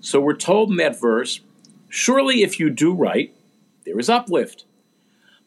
So 0.07 0.21
we're 0.21 0.37
told 0.37 0.71
in 0.71 0.77
that 0.77 1.01
verse, 1.01 1.41
surely 1.89 2.45
if 2.45 2.61
you 2.61 2.71
do 2.71 2.95
right, 2.95 3.35
there 3.85 3.99
is 3.99 4.09
uplift. 4.09 4.65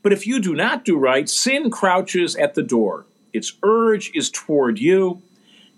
But 0.04 0.12
if 0.12 0.28
you 0.28 0.42
do 0.42 0.54
not 0.54 0.84
do 0.84 0.98
right, 0.98 1.30
sin 1.30 1.72
crouches 1.72 2.36
at 2.36 2.56
the 2.56 2.62
door. 2.62 3.06
Its 3.32 3.54
urge 3.64 4.12
is 4.14 4.30
toward 4.30 4.78
you, 4.78 5.22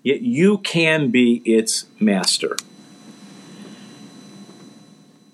yet 0.01 0.21
you 0.21 0.57
can 0.57 1.11
be 1.11 1.43
its 1.45 1.85
master. 1.99 2.57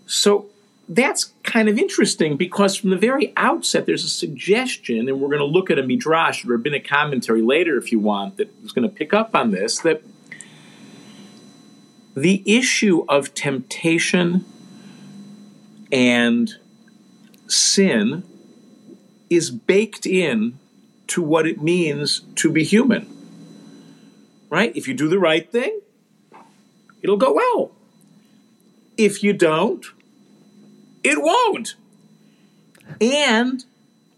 So 0.07 0.47
that's 0.89 1.31
kind 1.43 1.69
of 1.69 1.77
interesting 1.77 2.35
because 2.35 2.75
from 2.75 2.89
the 2.89 2.97
very 2.97 3.31
outset, 3.37 3.85
there's 3.85 4.03
a 4.03 4.09
suggestion, 4.09 5.07
and 5.07 5.21
we're 5.21 5.29
going 5.29 5.39
to 5.39 5.45
look 5.45 5.71
at 5.71 5.79
a 5.79 5.83
midrash, 5.83 6.43
or 6.43 6.49
a 6.49 6.57
rabbinic 6.57 6.85
commentary 6.85 7.41
later 7.41 7.77
if 7.77 7.93
you 7.93 7.99
want, 7.99 8.35
that 8.35 8.53
is 8.65 8.73
going 8.73 8.89
to 8.89 8.93
pick 8.93 9.13
up 9.13 9.33
on 9.33 9.51
this, 9.51 9.79
that 9.79 10.03
the 12.17 12.41
issue 12.47 13.05
of 13.07 13.35
temptation 13.35 14.43
and 15.91 16.55
sin 17.45 18.23
is 19.29 19.51
baked 19.51 20.07
in 20.07 20.57
to 21.05 21.21
what 21.21 21.45
it 21.45 21.61
means 21.61 22.21
to 22.33 22.51
be 22.51 22.63
human. 22.63 23.07
Right? 24.49 24.75
If 24.75 24.87
you 24.87 24.95
do 24.95 25.07
the 25.07 25.19
right 25.19 25.47
thing, 25.51 25.79
it'll 27.03 27.17
go 27.17 27.33
well. 27.33 27.71
If 28.97 29.21
you 29.21 29.31
don't, 29.31 29.85
it 31.03 31.21
won't. 31.21 31.75
And 32.99 33.63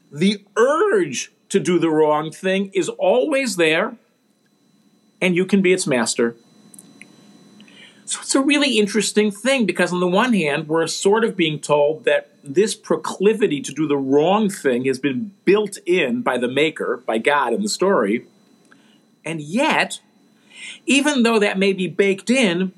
the 0.09 0.41
urge 0.55 1.33
to 1.49 1.59
do 1.59 1.77
the 1.77 1.89
wrong 1.89 2.31
thing 2.31 2.71
is 2.73 2.87
always 2.87 3.57
there, 3.57 3.97
and 5.19 5.35
you 5.35 5.45
can 5.45 5.61
be 5.61 5.73
its 5.73 5.85
master. 5.85 6.37
So 8.09 8.21
it's 8.21 8.33
a 8.33 8.41
really 8.41 8.79
interesting 8.79 9.29
thing 9.29 9.67
because, 9.67 9.93
on 9.93 9.99
the 9.99 10.07
one 10.07 10.33
hand, 10.33 10.67
we're 10.67 10.87
sort 10.87 11.23
of 11.23 11.37
being 11.37 11.59
told 11.59 12.05
that 12.05 12.31
this 12.43 12.73
proclivity 12.73 13.61
to 13.61 13.71
do 13.71 13.87
the 13.87 13.97
wrong 13.97 14.49
thing 14.49 14.85
has 14.85 14.97
been 14.97 15.31
built 15.45 15.77
in 15.85 16.23
by 16.23 16.39
the 16.39 16.47
Maker, 16.47 17.03
by 17.05 17.19
God 17.19 17.53
in 17.53 17.61
the 17.61 17.69
story. 17.69 18.25
And 19.23 19.39
yet, 19.39 20.01
even 20.87 21.21
though 21.21 21.37
that 21.37 21.59
may 21.59 21.71
be 21.71 21.87
baked 21.87 22.31
in, 22.31 22.73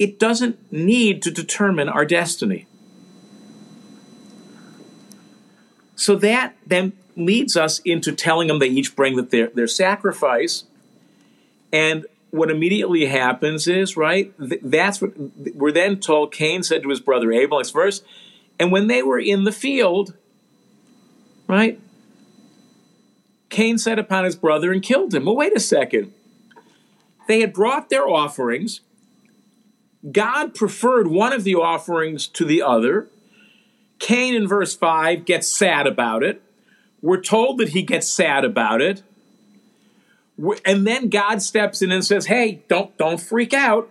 it 0.00 0.18
doesn't 0.18 0.72
need 0.72 1.22
to 1.22 1.30
determine 1.30 1.88
our 1.88 2.04
destiny. 2.04 2.66
So 5.94 6.16
that 6.16 6.56
then 6.66 6.94
leads 7.14 7.56
us 7.56 7.78
into 7.84 8.10
telling 8.10 8.48
them 8.48 8.58
they 8.58 8.66
each 8.66 8.96
bring 8.96 9.24
their, 9.24 9.50
their 9.50 9.68
sacrifice. 9.68 10.64
And 11.72 12.06
what 12.30 12.50
immediately 12.50 13.06
happens 13.06 13.66
is, 13.66 13.96
right, 13.96 14.32
that's 14.38 15.00
what 15.00 15.12
we're 15.54 15.72
then 15.72 15.98
told 15.98 16.32
Cain 16.32 16.62
said 16.62 16.82
to 16.82 16.90
his 16.90 17.00
brother 17.00 17.32
Abel, 17.32 17.58
next 17.58 17.70
verse, 17.70 18.02
and 18.58 18.70
when 18.70 18.86
they 18.86 19.02
were 19.02 19.18
in 19.18 19.44
the 19.44 19.52
field, 19.52 20.14
right, 21.46 21.80
Cain 23.48 23.78
set 23.78 23.98
upon 23.98 24.24
his 24.24 24.36
brother 24.36 24.72
and 24.72 24.82
killed 24.82 25.12
him. 25.12 25.24
Well, 25.24 25.36
wait 25.36 25.56
a 25.56 25.60
second. 25.60 26.12
They 27.26 27.40
had 27.40 27.52
brought 27.52 27.90
their 27.90 28.08
offerings. 28.08 28.80
God 30.10 30.54
preferred 30.54 31.08
one 31.08 31.32
of 31.32 31.44
the 31.44 31.56
offerings 31.56 32.26
to 32.28 32.44
the 32.44 32.62
other. 32.62 33.08
Cain 33.98 34.34
in 34.34 34.48
verse 34.48 34.74
5 34.74 35.24
gets 35.24 35.48
sad 35.48 35.86
about 35.86 36.22
it. 36.22 36.42
We're 37.02 37.20
told 37.20 37.58
that 37.58 37.70
he 37.70 37.82
gets 37.82 38.10
sad 38.10 38.44
about 38.44 38.80
it. 38.80 39.02
And 40.64 40.86
then 40.86 41.08
God 41.08 41.42
steps 41.42 41.82
in 41.82 41.92
and 41.92 42.04
says, 42.04 42.26
"Hey, 42.26 42.62
don't 42.68 42.96
don't 42.96 43.20
freak 43.20 43.52
out. 43.52 43.90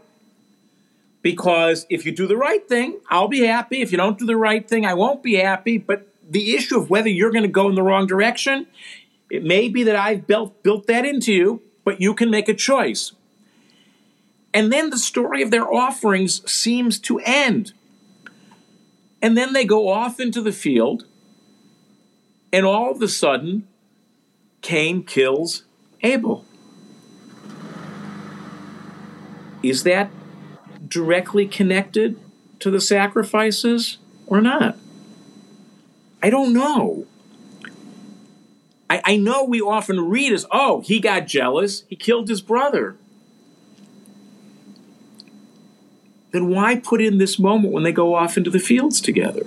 Because 1.22 1.86
if 1.90 2.06
you 2.06 2.12
do 2.12 2.28
the 2.28 2.38
right 2.38 2.68
thing, 2.68 3.00
I'll 3.10 3.28
be 3.28 3.42
happy. 3.42 3.82
If 3.82 3.92
you 3.92 3.98
don't 3.98 4.18
do 4.18 4.26
the 4.26 4.38
right 4.38 4.68
thing, 4.68 4.86
I 4.86 4.94
won't 4.94 5.22
be 5.22 5.36
happy. 5.36 5.78
But 5.78 6.08
the 6.28 6.56
issue 6.56 6.78
of 6.78 6.90
whether 6.90 7.10
you're 7.10 7.32
going 7.32 7.44
to 7.44 7.50
go 7.50 7.68
in 7.70 7.76
the 7.76 7.84
wrong 7.84 8.08
direction, 8.08 8.68
it 9.30 9.44
may 9.44 9.68
be 9.68 9.84
that 9.84 9.96
I've 9.96 10.26
built 10.26 10.64
built 10.64 10.88
that 10.88 11.06
into 11.06 11.34
you, 11.34 11.62
but 11.84 12.02
you 12.02 12.14
can 12.14 12.30
make 12.30 12.50
a 12.50 12.54
choice." 12.54 13.12
And 14.54 14.74
then 14.74 14.90
the 14.90 14.98
story 14.98 15.44
of 15.44 15.52
their 15.52 15.72
offerings 15.72 16.50
seems 16.50 16.98
to 17.02 17.20
end. 17.20 17.74
And 19.22 19.38
then 19.38 19.54
they 19.54 19.66
go 19.66 19.90
off 19.90 20.20
into 20.20 20.42
the 20.42 20.52
field, 20.52 21.06
and 22.52 22.66
all 22.66 22.90
of 22.90 23.02
a 23.02 23.08
sudden, 23.08 23.68
Cain 24.62 25.04
kills 25.04 25.66
Abel. 26.02 26.46
Is 29.62 29.84
that 29.84 30.10
directly 30.88 31.48
connected 31.48 32.20
to 32.60 32.72
the 32.72 32.82
sacrifices 32.82 33.98
or 34.26 34.42
not? 34.42 34.78
I 36.22 36.30
don't 36.30 36.54
know. 36.54 37.06
I, 38.90 39.02
I, 39.06 39.16
know 39.18 39.44
we 39.44 39.62
often 39.62 40.10
read 40.10 40.34
as, 40.34 40.46
oh, 40.52 40.82
he 40.82 41.00
got 41.00 41.28
jealous, 41.28 41.84
he 41.88 41.96
killed 41.96 42.28
his 42.28 42.42
brother. 42.42 42.98
then 46.32 46.48
why 46.48 46.76
put 46.76 47.02
in 47.02 47.18
this 47.18 47.40
moment 47.40 47.74
when 47.74 47.84
they 47.84 47.92
go 47.92 48.16
off 48.16 48.38
into 48.38 48.50
the 48.50 48.60
fields 48.60 49.02
together? 49.02 49.46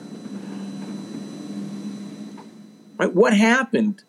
Right? 2.97 3.13
What 3.13 3.37
happened? 3.37 4.03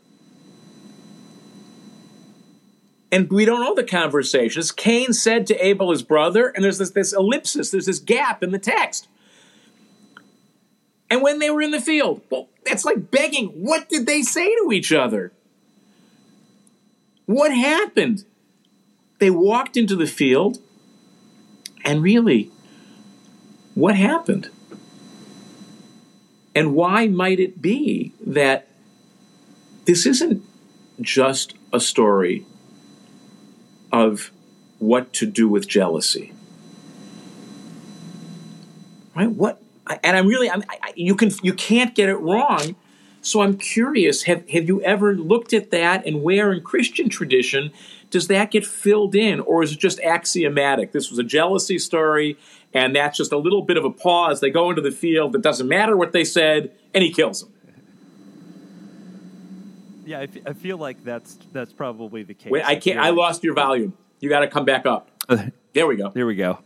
And 3.13 3.29
we 3.29 3.45
don't 3.45 3.59
know 3.59 3.75
the 3.75 3.83
conversations. 3.83 4.71
Cain 4.71 5.13
said 5.13 5.45
to 5.45 5.63
Abel, 5.63 5.91
his 5.91 6.01
brother, 6.01 6.47
and 6.47 6.63
there's 6.63 6.79
this, 6.79 6.89
this 6.89 7.13
ellipsis, 7.13 7.69
there's 7.69 7.85
this 7.85 7.99
gap 7.99 8.41
in 8.41 8.49
the 8.49 8.57
text. 8.57 9.07
And 11.11 11.21
when 11.21 11.37
they 11.37 11.51
were 11.51 11.61
in 11.61 11.69
the 11.69 11.79
field, 11.79 12.21
well, 12.31 12.49
that's 12.65 12.85
like 12.85 13.11
begging. 13.11 13.49
What 13.49 13.87
did 13.87 14.07
they 14.07 14.23
say 14.23 14.55
to 14.55 14.71
each 14.71 14.91
other? 14.91 15.31
What 17.27 17.53
happened? 17.53 18.25
They 19.19 19.29
walked 19.29 19.77
into 19.77 19.95
the 19.95 20.07
field, 20.07 20.57
and 21.85 22.01
really, 22.01 22.49
what 23.75 23.95
happened? 23.95 24.49
And 26.55 26.73
why 26.73 27.07
might 27.09 27.39
it 27.39 27.61
be 27.61 28.11
that 28.25 28.67
this 29.85 30.07
isn't 30.07 30.43
just 30.99 31.53
a 31.71 31.79
story 31.79 32.47
of 33.93 34.31
what 34.79 35.13
to 35.13 35.25
do 35.25 35.47
with 35.47 35.67
jealousy? 35.67 36.33
Right? 39.15 39.29
What? 39.29 39.61
And 40.03 40.17
I'm 40.17 40.27
really, 40.27 40.49
I'm, 40.49 40.63
I, 40.69 40.93
you 40.95 41.15
can, 41.15 41.31
you 41.43 41.53
can't 41.53 41.93
get 41.93 42.09
it 42.09 42.15
wrong. 42.15 42.75
So 43.21 43.41
I'm 43.41 43.57
curious. 43.57 44.23
Have 44.23 44.49
have 44.49 44.67
you 44.67 44.81
ever 44.81 45.15
looked 45.15 45.53
at 45.53 45.71
that, 45.71 46.05
and 46.05 46.23
where 46.23 46.51
in 46.51 46.61
Christian 46.61 47.07
tradition 47.07 47.71
does 48.09 48.27
that 48.27 48.51
get 48.51 48.65
filled 48.65 49.15
in, 49.15 49.39
or 49.39 49.63
is 49.63 49.71
it 49.71 49.79
just 49.79 50.01
axiomatic? 50.01 50.91
This 50.91 51.09
was 51.09 51.19
a 51.19 51.23
jealousy 51.23 51.79
story, 51.79 52.37
and 52.73 52.93
that's 52.93 53.17
just 53.17 53.31
a 53.31 53.37
little 53.37 53.61
bit 53.61 53.77
of 53.77 53.85
a 53.85 53.89
pause. 53.89 54.41
They 54.41 54.49
go 54.49 54.69
into 54.69 54.81
the 54.81 54.91
field. 54.91 55.37
It 55.37 55.41
doesn't 55.41 55.69
matter 55.69 55.95
what 55.95 56.11
they 56.11 56.25
said, 56.25 56.71
and 56.93 57.01
he 57.01 57.13
kills 57.13 57.41
them. 57.41 57.53
Yeah, 60.05 60.19
I, 60.19 60.23
f- 60.23 60.37
I 60.45 60.53
feel 60.53 60.77
like 60.77 61.03
that's 61.03 61.37
that's 61.51 61.73
probably 61.73 62.23
the 62.23 62.33
case. 62.33 62.51
Wait, 62.51 62.63
I 62.63 62.75
can't. 62.75 62.99
I, 62.99 63.07
I 63.07 63.09
lost 63.11 63.43
your 63.43 63.53
volume. 63.53 63.93
You 64.19 64.29
got 64.29 64.39
to 64.39 64.47
come 64.47 64.65
back 64.65 64.85
up. 64.85 65.09
there 65.73 65.87
we 65.87 65.95
go. 65.95 66.09
There 66.09 66.25
we 66.25 66.35
go. 66.35 66.59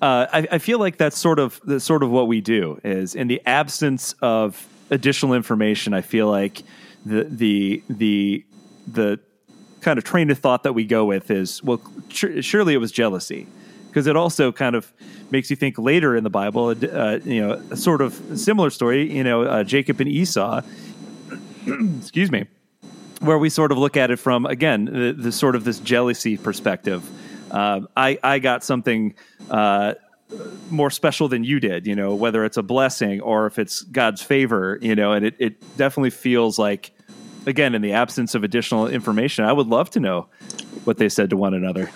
Uh, 0.00 0.26
I, 0.32 0.48
I, 0.52 0.58
feel 0.58 0.78
like 0.78 0.96
that's 0.96 1.18
sort 1.18 1.38
of 1.38 1.60
that's 1.64 1.84
sort 1.84 2.02
of 2.02 2.10
what 2.10 2.26
we 2.26 2.40
do 2.40 2.80
is 2.82 3.14
in 3.14 3.28
the 3.28 3.42
absence 3.44 4.14
of 4.22 4.66
additional 4.90 5.34
information. 5.34 5.92
I 5.92 6.00
feel 6.00 6.26
like 6.30 6.62
the 7.04 7.24
the 7.24 7.82
the 7.90 8.44
the 8.90 9.20
kind 9.82 9.98
of 9.98 10.04
train 10.04 10.30
of 10.30 10.38
thought 10.38 10.62
that 10.62 10.72
we 10.72 10.84
go 10.84 11.04
with 11.04 11.30
is 11.30 11.62
well, 11.62 11.82
tr- 12.08 12.40
surely 12.40 12.72
it 12.72 12.78
was 12.78 12.92
jealousy 12.92 13.46
because 13.88 14.06
it 14.06 14.16
also 14.16 14.52
kind 14.52 14.74
of 14.74 14.90
makes 15.30 15.50
you 15.50 15.56
think 15.56 15.78
later 15.78 16.16
in 16.16 16.24
the 16.24 16.30
Bible, 16.30 16.68
uh, 16.68 17.18
you 17.24 17.40
know, 17.40 17.62
a 17.70 17.76
sort 17.76 18.00
of 18.00 18.14
similar 18.36 18.70
story, 18.70 19.12
you 19.12 19.24
know, 19.24 19.42
uh, 19.42 19.64
Jacob 19.64 20.00
and 20.00 20.08
Esau, 20.08 20.62
excuse 21.98 22.30
me, 22.30 22.46
where 23.20 23.38
we 23.38 23.50
sort 23.50 23.72
of 23.72 23.78
look 23.78 23.96
at 23.96 24.10
it 24.10 24.18
from 24.18 24.46
again 24.46 24.84
the, 24.86 25.14
the 25.16 25.32
sort 25.32 25.56
of 25.56 25.64
this 25.64 25.78
jealousy 25.80 26.36
perspective. 26.36 27.08
Uh, 27.50 27.82
I 27.96 28.18
I 28.22 28.38
got 28.38 28.64
something 28.64 29.14
uh, 29.50 29.94
more 30.70 30.90
special 30.90 31.28
than 31.28 31.44
you 31.44 31.60
did, 31.60 31.86
you 31.86 31.94
know, 31.94 32.14
whether 32.14 32.44
it's 32.44 32.56
a 32.56 32.62
blessing 32.62 33.20
or 33.20 33.46
if 33.46 33.58
it's 33.58 33.82
God's 33.82 34.22
favor, 34.22 34.78
you 34.80 34.94
know, 34.94 35.12
and 35.12 35.26
it, 35.26 35.34
it 35.38 35.76
definitely 35.76 36.10
feels 36.10 36.58
like, 36.58 36.92
again, 37.46 37.74
in 37.74 37.82
the 37.82 37.92
absence 37.92 38.34
of 38.34 38.44
additional 38.44 38.86
information, 38.86 39.44
I 39.44 39.52
would 39.52 39.66
love 39.66 39.90
to 39.90 40.00
know 40.00 40.28
what 40.84 40.98
they 40.98 41.08
said 41.08 41.30
to 41.30 41.36
one 41.36 41.54
another. 41.54 41.90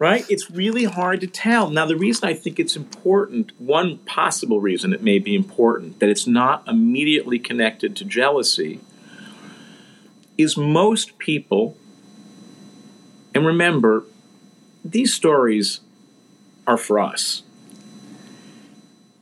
Right? 0.00 0.24
It's 0.28 0.50
really 0.50 0.84
hard 0.84 1.20
to 1.20 1.26
tell. 1.26 1.70
Now, 1.70 1.86
the 1.86 1.96
reason 1.96 2.28
I 2.28 2.34
think 2.34 2.58
it's 2.58 2.76
important, 2.76 3.52
one 3.60 3.98
possible 3.98 4.60
reason 4.60 4.92
it 4.92 5.02
may 5.02 5.18
be 5.18 5.34
important, 5.34 6.00
that 6.00 6.08
it's 6.08 6.26
not 6.26 6.66
immediately 6.68 7.38
connected 7.38 7.96
to 7.96 8.04
jealousy, 8.04 8.80
is 10.38 10.56
most 10.56 11.18
people, 11.18 11.76
and 13.34 13.44
remember, 13.44 14.04
these 14.84 15.12
stories 15.12 15.80
are 16.66 16.78
for 16.78 16.98
us. 16.98 17.42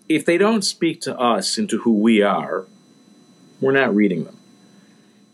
If 0.09 0.25
they 0.25 0.39
don't 0.39 0.63
speak 0.63 1.01
to 1.03 1.19
us 1.19 1.59
into 1.59 1.79
who 1.79 1.93
we 1.93 2.23
are, 2.23 2.67
we're 3.61 3.73
not 3.73 3.95
reading 3.95 4.25
them. 4.25 4.37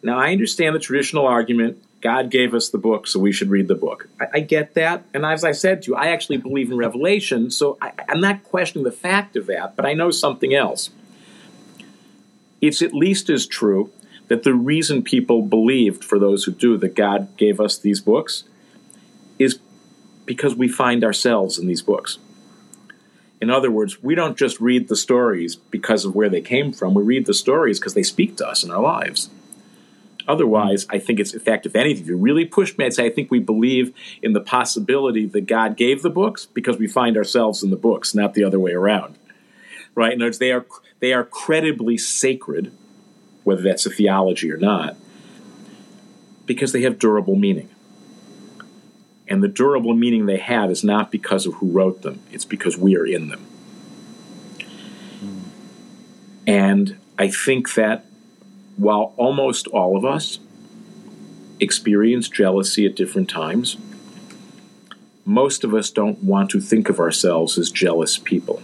Now, 0.02 0.18
I 0.18 0.32
understand 0.32 0.74
the 0.74 0.80
traditional 0.80 1.26
argument 1.26 1.82
God 2.04 2.30
gave 2.30 2.52
us 2.52 2.68
the 2.68 2.76
book, 2.76 3.06
so 3.06 3.18
we 3.18 3.32
should 3.32 3.48
read 3.48 3.66
the 3.66 3.74
book. 3.74 4.08
I, 4.20 4.26
I 4.34 4.40
get 4.40 4.74
that. 4.74 5.04
And 5.14 5.24
as 5.24 5.42
I 5.42 5.52
said 5.52 5.82
to 5.82 5.90
you, 5.90 5.96
I 5.96 6.08
actually 6.08 6.36
believe 6.36 6.70
in 6.70 6.76
revelation, 6.76 7.50
so 7.50 7.78
I, 7.80 7.92
I'm 8.06 8.20
not 8.20 8.44
questioning 8.44 8.84
the 8.84 8.92
fact 8.92 9.36
of 9.36 9.46
that, 9.46 9.74
but 9.74 9.86
I 9.86 9.94
know 9.94 10.10
something 10.10 10.54
else. 10.54 10.90
It's 12.60 12.82
at 12.82 12.92
least 12.92 13.30
as 13.30 13.46
true 13.46 13.90
that 14.28 14.42
the 14.42 14.52
reason 14.52 15.02
people 15.02 15.40
believed, 15.40 16.04
for 16.04 16.18
those 16.18 16.44
who 16.44 16.52
do, 16.52 16.76
that 16.76 16.94
God 16.94 17.34
gave 17.38 17.58
us 17.58 17.78
these 17.78 18.00
books 18.00 18.44
is 19.38 19.58
because 20.26 20.54
we 20.54 20.68
find 20.68 21.04
ourselves 21.04 21.58
in 21.58 21.66
these 21.66 21.82
books. 21.82 22.18
In 23.40 23.48
other 23.48 23.70
words, 23.70 24.02
we 24.02 24.14
don't 24.14 24.36
just 24.36 24.60
read 24.60 24.88
the 24.88 24.96
stories 24.96 25.56
because 25.56 26.04
of 26.04 26.14
where 26.14 26.28
they 26.28 26.42
came 26.42 26.70
from, 26.70 26.92
we 26.92 27.02
read 27.02 27.24
the 27.24 27.34
stories 27.34 27.80
because 27.80 27.94
they 27.94 28.02
speak 28.02 28.36
to 28.36 28.46
us 28.46 28.62
in 28.62 28.70
our 28.70 28.82
lives. 28.82 29.30
Otherwise, 30.26 30.86
I 30.88 30.98
think 30.98 31.20
it's, 31.20 31.34
in 31.34 31.40
fact, 31.40 31.66
if 31.66 31.76
anything, 31.76 32.04
if 32.04 32.08
you 32.08 32.16
really 32.16 32.46
push 32.46 32.76
me, 32.78 32.86
I'd 32.86 32.94
say 32.94 33.06
I 33.06 33.10
think 33.10 33.30
we 33.30 33.40
believe 33.40 33.94
in 34.22 34.32
the 34.32 34.40
possibility 34.40 35.26
that 35.26 35.42
God 35.46 35.76
gave 35.76 36.02
the 36.02 36.10
books 36.10 36.46
because 36.46 36.78
we 36.78 36.86
find 36.86 37.16
ourselves 37.16 37.62
in 37.62 37.70
the 37.70 37.76
books, 37.76 38.14
not 38.14 38.34
the 38.34 38.44
other 38.44 38.58
way 38.58 38.72
around. 38.72 39.18
Right? 39.94 40.12
In 40.12 40.20
other 40.20 40.26
words, 40.26 40.38
they 40.38 40.50
are, 40.50 40.66
they 41.00 41.12
are 41.12 41.24
credibly 41.24 41.98
sacred, 41.98 42.72
whether 43.44 43.62
that's 43.62 43.84
a 43.84 43.90
theology 43.90 44.50
or 44.50 44.56
not, 44.56 44.96
because 46.46 46.72
they 46.72 46.82
have 46.82 46.98
durable 46.98 47.36
meaning. 47.36 47.68
And 49.28 49.42
the 49.42 49.48
durable 49.48 49.94
meaning 49.94 50.26
they 50.26 50.38
have 50.38 50.70
is 50.70 50.82
not 50.82 51.10
because 51.10 51.46
of 51.46 51.54
who 51.54 51.70
wrote 51.70 52.02
them, 52.02 52.20
it's 52.32 52.44
because 52.44 52.78
we 52.78 52.96
are 52.96 53.06
in 53.06 53.28
them. 53.28 53.46
Hmm. 55.20 55.38
And 56.46 56.96
I 57.18 57.28
think 57.28 57.74
that 57.74 58.06
while 58.76 59.14
almost 59.16 59.66
all 59.68 59.96
of 59.96 60.04
us 60.04 60.38
experience 61.60 62.28
jealousy 62.28 62.86
at 62.86 62.96
different 62.96 63.28
times, 63.28 63.76
most 65.24 65.64
of 65.64 65.74
us 65.74 65.90
don't 65.90 66.22
want 66.22 66.50
to 66.50 66.60
think 66.60 66.88
of 66.88 67.00
ourselves 67.00 67.58
as 67.58 67.70
jealous 67.70 68.18
people. 68.18 68.62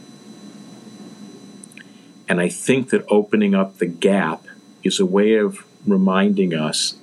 And 2.28 2.40
I 2.40 2.48
think 2.48 2.90
that 2.90 3.04
opening 3.08 3.54
up 3.54 3.78
the 3.78 3.86
gap 3.86 4.46
is 4.82 5.00
a 5.00 5.06
way 5.06 5.34
of 5.34 5.64
reminding 5.86 6.54
us 6.54 6.96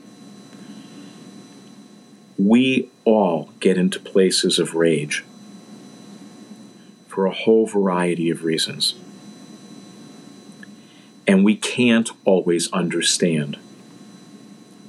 we 2.38 2.90
all 3.04 3.50
get 3.60 3.78
into 3.78 4.00
places 4.00 4.60
of 4.60 4.76
rage 4.76 5.26
for 7.08 7.26
a 7.26 7.34
whole 7.34 7.66
variety 7.66 8.30
of 8.30 8.44
reasons. 8.44 8.94
And 11.28 11.44
we 11.44 11.56
can't 11.56 12.10
always 12.24 12.72
understand 12.72 13.60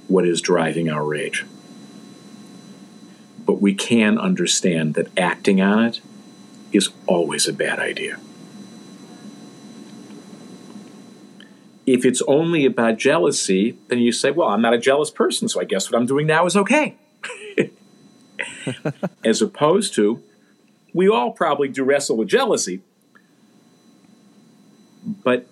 what 0.07 0.25
is 0.25 0.41
driving 0.41 0.89
our 0.89 1.05
rage. 1.05 1.45
But 3.45 3.61
we 3.61 3.75
can 3.75 4.19
understand 4.19 4.95
that 4.95 5.09
acting 5.19 5.61
on 5.61 5.85
it 5.85 6.01
is 6.73 6.91
always 7.07 7.49
a 7.49 7.53
bad 7.53 7.81
idea. 7.81 8.21
If 11.87 12.05
it's 12.05 12.23
only 12.29 12.67
about 12.67 12.99
jealousy, 12.99 13.79
then 13.89 13.99
you 13.99 14.13
say, 14.13 14.31
well, 14.31 14.49
I'm 14.49 14.61
not 14.61 14.75
a 14.75 14.79
jealous 14.79 15.11
person, 15.11 15.49
so 15.49 15.61
I 15.61 15.65
guess 15.65 15.91
what 15.91 15.99
I'm 15.99 16.07
doing 16.07 16.27
now 16.27 16.45
is 16.45 16.55
okay. 16.55 16.97
as 19.25 19.41
opposed 19.41 19.95
to, 19.95 20.23
we 20.93 21.09
all 21.09 21.33
probably 21.33 21.69
do 21.69 21.85
wrestle 21.85 22.17
with 22.17 22.29
jealousy, 22.29 22.81
but 25.25 25.47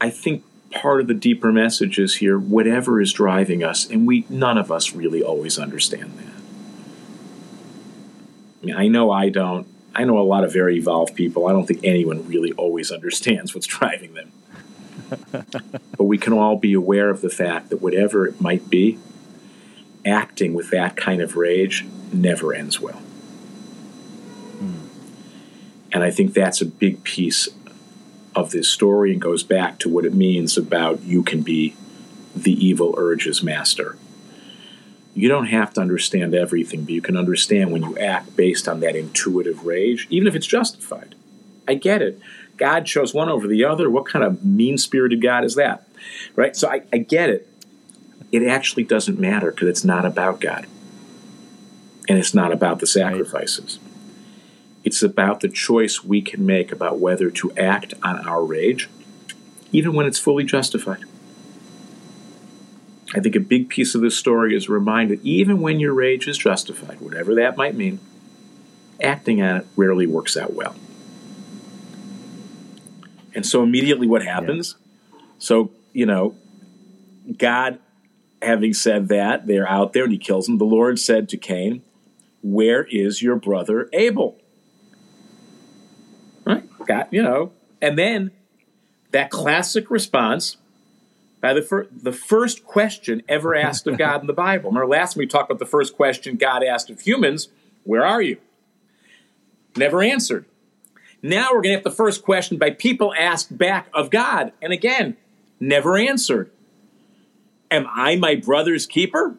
I 0.00 0.10
think 0.10 0.44
part 0.70 1.00
of 1.00 1.06
the 1.06 1.14
deeper 1.14 1.52
message 1.52 1.98
is 1.98 2.16
here 2.16 2.38
whatever 2.38 3.00
is 3.00 3.12
driving 3.12 3.64
us, 3.64 3.88
and 3.88 4.06
we 4.06 4.26
none 4.28 4.58
of 4.58 4.70
us 4.70 4.94
really 4.94 5.22
always 5.22 5.58
understand 5.58 6.18
that. 6.18 6.36
I 8.62 8.66
mean, 8.66 8.76
I 8.76 8.88
know 8.88 9.10
I 9.10 9.28
don't. 9.28 9.66
I 9.94 10.04
know 10.04 10.18
a 10.18 10.20
lot 10.20 10.44
of 10.44 10.52
very 10.52 10.76
evolved 10.76 11.14
people. 11.14 11.46
I 11.46 11.52
don't 11.52 11.66
think 11.66 11.80
anyone 11.82 12.26
really 12.26 12.52
always 12.52 12.92
understands 12.92 13.54
what's 13.54 13.66
driving 13.78 14.14
them. 14.14 14.32
but 15.30 16.04
we 16.04 16.18
can 16.18 16.32
all 16.32 16.56
be 16.56 16.72
aware 16.74 17.08
of 17.10 17.22
the 17.22 17.30
fact 17.30 17.70
that 17.70 17.80
whatever 17.80 18.26
it 18.26 18.40
might 18.40 18.68
be, 18.68 18.98
acting 20.04 20.52
with 20.52 20.70
that 20.70 20.96
kind 20.96 21.22
of 21.22 21.36
rage 21.36 21.86
never 22.12 22.52
ends 22.52 22.80
well. 22.80 23.00
Mm. 24.58 24.88
And 25.92 26.02
I 26.02 26.10
think 26.10 26.34
that's 26.34 26.60
a 26.60 26.66
big 26.66 27.04
piece 27.04 27.48
of 28.36 28.50
this 28.50 28.68
story 28.68 29.12
and 29.12 29.20
goes 29.20 29.42
back 29.42 29.78
to 29.80 29.88
what 29.88 30.04
it 30.04 30.14
means 30.14 30.56
about 30.56 31.02
you 31.02 31.22
can 31.22 31.42
be 31.42 31.74
the 32.34 32.52
evil 32.64 32.94
urge's 32.98 33.42
master. 33.42 33.96
You 35.14 35.28
don't 35.28 35.46
have 35.46 35.72
to 35.74 35.80
understand 35.80 36.34
everything, 36.34 36.84
but 36.84 36.92
you 36.92 37.00
can 37.00 37.16
understand 37.16 37.72
when 37.72 37.82
you 37.82 37.96
act 37.98 38.36
based 38.36 38.68
on 38.68 38.80
that 38.80 38.94
intuitive 38.94 39.64
rage, 39.64 40.06
even 40.10 40.28
if 40.28 40.34
it's 40.34 40.46
justified. 40.46 41.14
I 41.66 41.74
get 41.74 42.02
it. 42.02 42.20
God 42.58 42.84
chose 42.84 43.14
one 43.14 43.28
over 43.28 43.46
the 43.46 43.64
other. 43.64 43.90
What 43.90 44.06
kind 44.06 44.24
of 44.24 44.44
mean 44.44 44.76
spirited 44.78 45.22
God 45.22 45.44
is 45.44 45.54
that? 45.54 45.88
Right? 46.34 46.54
So 46.54 46.68
I, 46.68 46.82
I 46.92 46.98
get 46.98 47.30
it 47.30 47.48
it 48.32 48.46
actually 48.46 48.84
doesn't 48.84 49.18
matter 49.18 49.50
because 49.50 49.68
it's 49.68 49.84
not 49.84 50.04
about 50.04 50.40
God. 50.40 50.66
And 52.08 52.18
it's 52.18 52.34
not 52.34 52.52
about 52.52 52.78
the 52.78 52.86
sacrifices. 52.86 53.78
Right. 53.82 53.85
It's 54.86 55.02
about 55.02 55.40
the 55.40 55.48
choice 55.48 56.04
we 56.04 56.22
can 56.22 56.46
make 56.46 56.70
about 56.70 57.00
whether 57.00 57.28
to 57.28 57.50
act 57.56 57.92
on 58.04 58.24
our 58.24 58.44
rage, 58.44 58.88
even 59.72 59.94
when 59.94 60.06
it's 60.06 60.20
fully 60.20 60.44
justified. 60.44 61.02
I 63.12 63.18
think 63.18 63.34
a 63.34 63.40
big 63.40 63.68
piece 63.68 63.96
of 63.96 64.00
this 64.00 64.16
story 64.16 64.54
is 64.54 64.68
a 64.68 64.72
reminder 64.72 65.16
that 65.16 65.24
even 65.24 65.60
when 65.60 65.80
your 65.80 65.92
rage 65.92 66.28
is 66.28 66.38
justified, 66.38 67.00
whatever 67.00 67.34
that 67.34 67.56
might 67.56 67.74
mean, 67.74 67.98
acting 69.02 69.42
on 69.42 69.56
it 69.56 69.66
rarely 69.74 70.06
works 70.06 70.36
out 70.36 70.54
well. 70.54 70.76
And 73.34 73.44
so 73.44 73.64
immediately 73.64 74.06
what 74.06 74.22
happens? 74.22 74.76
Yeah. 75.12 75.18
So, 75.40 75.72
you 75.94 76.06
know, 76.06 76.36
God 77.36 77.80
having 78.40 78.72
said 78.72 79.08
that, 79.08 79.48
they're 79.48 79.68
out 79.68 79.94
there 79.94 80.04
and 80.04 80.12
he 80.12 80.18
kills 80.18 80.46
them. 80.46 80.58
The 80.58 80.64
Lord 80.64 81.00
said 81.00 81.28
to 81.30 81.36
Cain, 81.36 81.82
Where 82.40 82.84
is 82.84 83.20
your 83.20 83.34
brother 83.34 83.88
Abel? 83.92 84.38
Got, 86.86 87.12
you 87.12 87.22
know. 87.22 87.52
And 87.80 87.98
then 87.98 88.30
that 89.12 89.30
classic 89.30 89.90
response 89.90 90.56
by 91.40 91.52
the, 91.52 91.62
fir- 91.62 91.88
the 91.90 92.12
first 92.12 92.64
question 92.64 93.22
ever 93.28 93.54
asked 93.54 93.86
of 93.86 93.98
God 93.98 94.20
in 94.20 94.26
the 94.26 94.32
Bible. 94.32 94.70
Remember 94.70 94.86
last 94.86 95.14
time 95.14 95.20
we 95.20 95.26
talked 95.26 95.50
about 95.50 95.58
the 95.58 95.66
first 95.66 95.96
question 95.96 96.36
God 96.36 96.62
asked 96.62 96.90
of 96.90 97.00
humans 97.00 97.48
Where 97.84 98.04
are 98.04 98.22
you? 98.22 98.38
Never 99.76 100.02
answered. 100.02 100.46
Now 101.22 101.48
we're 101.52 101.62
going 101.62 101.72
to 101.72 101.76
have 101.76 101.84
the 101.84 101.90
first 101.90 102.22
question 102.22 102.56
by 102.56 102.70
people 102.70 103.12
asked 103.18 103.56
back 103.56 103.88
of 103.92 104.10
God. 104.10 104.52
And 104.62 104.72
again, 104.72 105.16
never 105.60 105.96
answered. 105.96 106.50
Am 107.70 107.86
I 107.92 108.16
my 108.16 108.36
brother's 108.36 108.86
keeper? 108.86 109.36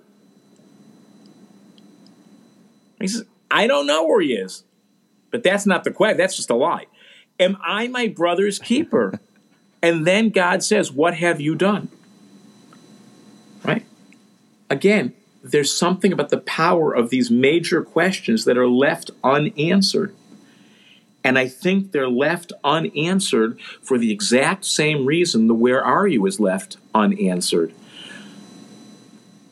He 3.00 3.08
says, 3.08 3.26
I 3.50 3.68
don't 3.68 3.88
know 3.88 4.06
where 4.06 4.22
he 4.22 4.34
is. 4.34 4.64
But 5.32 5.44
that's 5.44 5.66
not 5.66 5.84
the 5.84 5.92
question. 5.92 6.18
That's 6.18 6.36
just 6.36 6.50
a 6.50 6.56
lie. 6.56 6.88
Am 7.39 7.58
I 7.63 7.88
my 7.88 8.08
brother's 8.08 8.60
keeper? 8.60 9.19
and 9.82 10.06
then 10.06 10.30
God 10.30 10.63
says, 10.63 10.91
What 10.91 11.15
have 11.15 11.39
you 11.39 11.56
done? 11.56 11.89
Right? 13.63 13.86
Again, 14.69 15.13
there's 15.43 15.73
something 15.73 16.12
about 16.12 16.30
the 16.30 16.39
power 16.39 16.93
of 16.93 17.10
these 17.10 17.32
major 17.32 17.84
questions 17.84 18.45
that 18.45 18.58
are 18.58 18.67
left 18.67 19.12
unanswered. 19.23 20.13
And 21.23 21.38
I 21.38 21.47
think 21.47 21.91
they're 21.91 22.10
left 22.10 22.54
unanswered 22.63 23.60
for 23.82 23.97
the 23.97 24.12
exact 24.12 24.65
same 24.65 25.06
reason 25.06 25.47
the 25.47 25.54
where 25.54 25.84
are 25.84 26.08
you 26.08 26.26
is 26.26 26.39
left 26.39 26.78
unanswered 26.93 27.73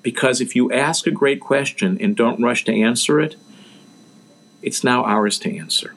Because 0.01 0.39
if 0.39 0.55
you 0.55 0.71
ask 0.71 1.05
a 1.07 1.11
great 1.11 1.41
question 1.41 1.97
and 1.99 2.15
don't 2.15 2.41
rush 2.41 2.63
to 2.65 2.73
answer 2.73 3.19
it, 3.19 3.35
it's 4.61 4.83
now 4.83 5.03
ours 5.03 5.37
to 5.39 5.57
answer. 5.57 5.95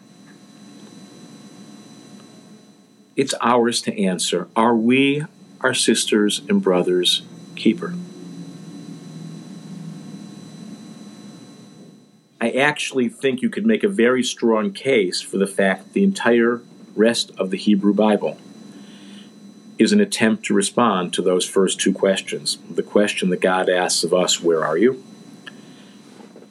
It's 3.19 3.35
ours 3.41 3.83
to 3.83 4.01
answer. 4.01 4.47
Are 4.55 4.77
we 4.77 5.25
our 5.61 5.75
sisters 5.75 6.41
and 6.49 6.63
brothers' 6.63 7.23
keeper? 7.57 7.97
I 12.41 12.51
actually 12.51 13.09
think 13.09 13.43
you 13.43 13.51
could 13.51 13.67
make 13.67 13.83
a 13.83 13.89
very 13.89 14.23
strong 14.23 14.73
case 14.73 15.21
for 15.21 15.37
the 15.37 15.49
fact 15.49 15.83
that 15.83 15.93
the 15.95 16.05
entire 16.05 16.63
rest 16.95 17.33
of 17.37 17.51
the 17.51 17.57
Hebrew 17.57 17.93
Bible 17.93 18.39
is 19.81 19.91
an 19.91 20.01
attempt 20.01 20.45
to 20.45 20.55
respond 20.55 21.13
to 21.15 21.23
those 21.23 21.45
first 21.45 21.81
two 21.81 21.93
questions. 21.93 22.59
The 22.71 22.85
question 22.85 23.31
that 23.31 23.41
God 23.41 23.69
asks 23.69 24.05
of 24.05 24.15
us, 24.15 24.41
Where 24.41 24.65
are 24.65 24.79
you? 24.79 25.03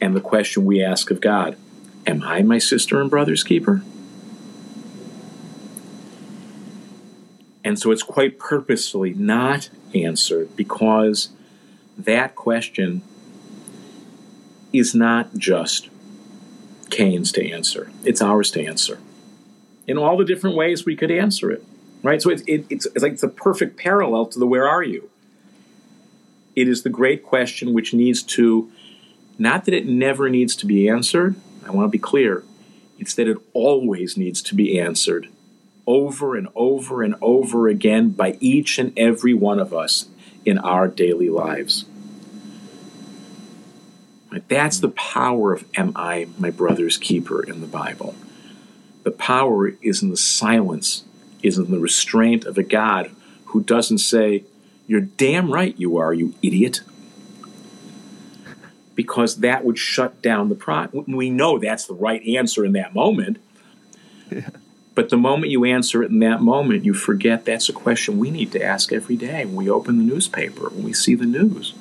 And 0.02 0.14
the 0.14 0.22
question 0.22 0.66
we 0.66 0.84
ask 0.84 1.12
of 1.12 1.22
God, 1.22 1.56
Am 2.06 2.24
I 2.24 2.42
my 2.42 2.58
sister 2.58 3.00
and 3.00 3.10
brother's 3.10 3.46
keeper? 3.46 3.84
And 7.68 7.78
so 7.78 7.92
it's 7.92 8.02
quite 8.02 8.40
purposefully 8.40 9.14
not 9.14 9.70
answered 9.94 10.56
because 10.56 11.30
that 11.98 12.34
question 12.34 13.02
is 14.72 14.96
not 14.96 15.36
just 15.36 15.90
Cain's 16.90 17.34
to 17.34 17.52
answer, 17.52 17.92
it's 18.06 18.22
ours 18.22 18.52
to 18.52 18.66
answer. 18.66 19.00
In 19.86 19.98
all 19.98 20.16
the 20.16 20.24
different 20.24 20.56
ways 20.56 20.86
we 20.86 20.96
could 20.96 21.12
answer 21.12 21.52
it 21.52 21.64
right? 22.04 22.22
So 22.22 22.30
it, 22.30 22.42
it, 22.48 22.66
it's, 22.70 22.86
it's 22.86 23.04
like 23.04 23.14
it's 23.14 23.24
a 23.24 23.28
perfect 23.28 23.78
parallel 23.78 24.28
to 24.28 24.40
the 24.40 24.48
where 24.48 24.68
are 24.68 24.84
you? 24.84 25.10
It 26.56 26.68
is 26.68 26.84
the 26.84 26.90
great 26.90 27.24
question 27.24 27.74
which 27.74 27.94
needs 27.94 28.24
to, 28.24 28.72
not 29.38 29.66
that 29.66 29.74
it 29.74 29.88
never 29.88 30.30
needs 30.30 30.56
to 30.58 30.66
be 30.66 30.88
answered, 30.88 31.36
I 31.66 31.72
want 31.72 31.88
to 31.88 31.92
be 31.92 32.00
clear, 32.00 32.44
it's 32.98 33.14
that 33.16 33.28
it 33.28 33.38
always 33.54 34.16
needs 34.16 34.42
to 34.44 34.56
be 34.56 34.80
answered 34.80 35.28
over 35.88 36.36
and 36.36 36.50
over 36.54 37.02
and 37.02 37.16
over 37.22 37.68
again 37.68 38.10
by 38.10 38.38
each 38.40 38.78
and 38.78 38.94
every 39.00 39.34
one 39.34 39.60
of 39.60 39.74
us 39.74 40.08
in 40.46 40.58
our 40.60 40.88
daily 40.88 41.30
lives. 41.30 41.86
That's 44.48 44.80
the 44.80 44.90
power 44.90 45.54
of 45.54 45.66
Am 45.76 45.94
I 45.96 46.28
my 46.38 46.52
brother's 46.52 46.98
keeper 46.98 47.44
in 47.44 47.62
the 47.62 47.68
Bible. 47.68 48.16
The 49.04 49.12
power 49.12 49.70
is 49.82 50.04
in 50.04 50.10
the 50.10 50.18
silence 50.18 51.04
is 51.44 51.58
in 51.58 51.72
the 51.72 51.80
restraint 51.80 52.46
of 52.46 52.58
a 52.58 52.64
God 52.64 53.12
who 53.46 53.64
doesn't 53.64 54.00
say, 54.00 54.44
You're 54.86 55.02
damn 55.02 55.52
right 55.52 55.76
you 55.78 55.98
are, 55.98 56.14
you 56.14 56.34
idiot. 56.42 56.82
Because 58.96 59.38
that 59.38 59.64
would 59.64 59.78
shut 59.78 60.22
down 60.22 60.50
the 60.50 60.56
pro. 60.56 60.88
We 61.08 61.30
know 61.30 61.60
that's 61.60 61.86
the 61.86 61.94
right 61.94 62.26
answer 62.26 62.66
in 62.66 62.74
that 62.74 62.96
moment. 62.96 63.38
Yeah. 64.32 64.50
But 64.98 65.10
the 65.10 65.18
moment 65.18 65.52
you 65.52 65.64
answer 65.64 66.02
it 66.02 66.10
in 66.10 66.18
that 66.22 66.42
moment, 66.42 66.84
you 66.84 66.96
forget 66.96 67.46
that's 67.46 67.70
a 67.70 67.72
question 67.72 68.18
we 68.18 68.32
need 68.32 68.52
to 68.54 68.64
ask 68.64 68.92
every 68.92 69.16
day 69.16 69.46
when 69.46 69.56
we 69.56 69.70
open 69.70 70.00
the 70.00 70.04
newspaper, 70.04 70.70
when 70.70 70.84
we 70.84 70.92
see 70.92 71.14
the 71.14 71.28
news. 71.28 71.76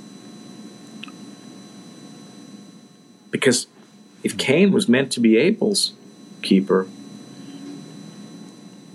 Because 3.31 3.69
if 4.23 4.37
Cain 4.37 4.71
was 4.71 4.87
meant 4.87 5.11
to 5.13 5.21
be 5.21 5.39
Abel's 5.39 5.95
keeper, 6.43 6.89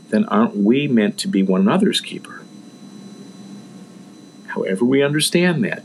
then 0.09 0.25
aren't 0.25 0.55
we 0.55 0.87
meant 0.87 1.17
to 1.17 1.27
be 1.27 1.41
one 1.41 1.61
another's 1.61 1.99
keeper? 1.99 2.43
However, 4.49 4.85
we 4.85 5.01
understand 5.01 5.63
that. 5.63 5.83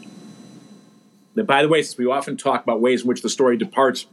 Now, 1.34 1.44
by 1.44 1.62
the 1.62 1.68
way, 1.68 1.80
since 1.80 1.96
we 1.96 2.04
often 2.04 2.36
talk 2.36 2.62
about 2.64 2.82
ways 2.82 3.00
in 3.00 3.08
which 3.08 3.22
the 3.22 3.30
story 3.30 3.56
departs 3.56 4.04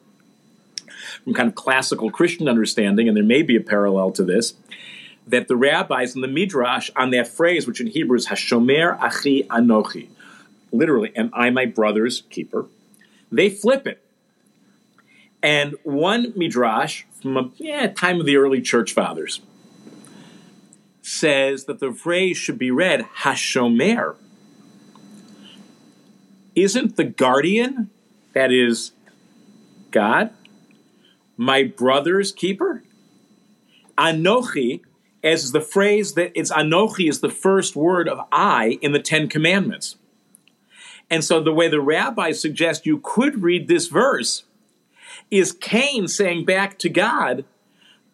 from 1.24 1.34
kind 1.34 1.50
of 1.50 1.56
classical 1.56 2.10
Christian 2.10 2.48
understanding, 2.48 3.08
and 3.08 3.16
there 3.16 3.24
may 3.24 3.42
be 3.42 3.56
a 3.56 3.62
parallel 3.62 4.12
to 4.12 4.24
this, 4.24 4.54
that 5.28 5.48
the 5.48 5.56
rabbis 5.56 6.16
in 6.16 6.22
the 6.22 6.28
Midrash 6.28 6.90
on 6.96 7.12
that 7.12 7.28
phrase, 7.28 7.66
which 7.66 7.80
in 7.80 7.88
Hebrew 7.88 8.18
is 8.18 8.28
Hashomer 8.28 8.98
Achi 9.02 9.44
Anochi, 9.44 10.10
literally, 10.72 11.16
am 11.16 11.30
I 11.34 11.50
my 11.50 11.66
brother's 11.66 12.24
keeper? 12.30 12.66
They 13.32 13.50
flip 13.50 13.88
it. 13.88 14.04
And 15.42 15.76
one 15.84 16.34
Midrash 16.36 17.04
from 17.22 17.38
a 17.38 17.52
yeah, 17.58 17.88
time 17.88 18.20
of 18.20 18.26
the 18.26 18.38
early 18.38 18.62
church 18.62 18.94
fathers 18.94 19.42
says 21.02 21.66
that 21.66 21.80
the 21.80 21.92
phrase 21.92 22.38
should 22.38 22.58
be 22.58 22.72
read 22.72 23.06
Hashomer. 23.20 24.16
Isn't 26.56 26.96
the 26.96 27.04
guardian, 27.04 27.90
that 28.34 28.52
is 28.52 28.92
God, 29.92 30.32
my 31.38 31.64
brother's 31.64 32.32
keeper? 32.32 32.84
Anochi, 33.98 34.82
as 35.24 35.52
the 35.52 35.62
phrase 35.62 36.14
that 36.14 36.32
it's 36.36 36.52
Anochi 36.52 37.10
is 37.10 37.22
the 37.22 37.30
first 37.30 37.76
word 37.76 38.10
of 38.10 38.26
I 38.32 38.80
in 38.82 38.92
the 38.92 39.00
Ten 39.00 39.30
Commandments. 39.30 39.98
And 41.10 41.24
so 41.24 41.42
the 41.42 41.54
way 41.54 41.68
the 41.68 41.82
rabbis 41.82 42.42
suggest 42.42 42.86
you 42.86 43.00
could 43.04 43.44
read 43.44 43.68
this 43.68 43.88
verse 43.88 44.44
is 45.30 45.52
Cain 45.52 46.08
saying 46.08 46.46
back 46.46 46.78
to 46.80 46.90
God, 46.90 47.46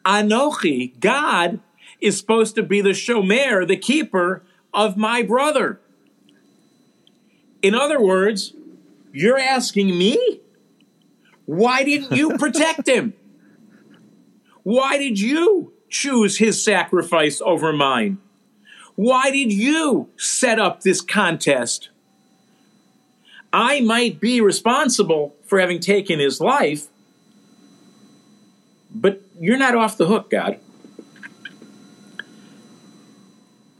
Anochi, 0.05 0.99
God, 0.99 1.60
is 2.01 2.17
supposed 2.17 2.55
to 2.55 2.63
be 2.63 2.82
the 2.82 2.89
shomer, 2.89 3.67
the 3.67 3.77
keeper 3.77 4.43
of 4.73 4.97
my 4.97 5.21
brother. 5.21 5.79
In 7.62 7.75
other 7.75 8.01
words, 8.01 8.53
you're 9.12 9.39
asking 9.39 9.97
me? 9.97 10.41
Why 11.49 11.83
didn't 11.83 12.15
you 12.15 12.38
protect 12.38 12.88
him? 12.88 13.15
Why 14.62 14.99
did 14.99 15.19
you 15.19 15.73
choose 15.89 16.38
his 16.38 16.63
sacrifice 16.63 17.41
over 17.43 17.73
mine? 17.73 18.19
Why 18.95 19.31
did 19.31 19.51
you 19.51 20.09
set 20.15 20.59
up 20.59 20.81
this 20.81 21.01
contest? 21.01 21.89
I 23.51 23.81
might 23.81 24.19
be 24.19 24.41
responsible 24.41 25.35
for 25.43 25.59
having 25.59 25.79
taken 25.79 26.19
his 26.19 26.39
life, 26.39 26.85
but 28.93 29.19
you're 29.39 29.57
not 29.57 29.73
off 29.73 29.97
the 29.97 30.05
hook, 30.05 30.29
God. 30.29 30.59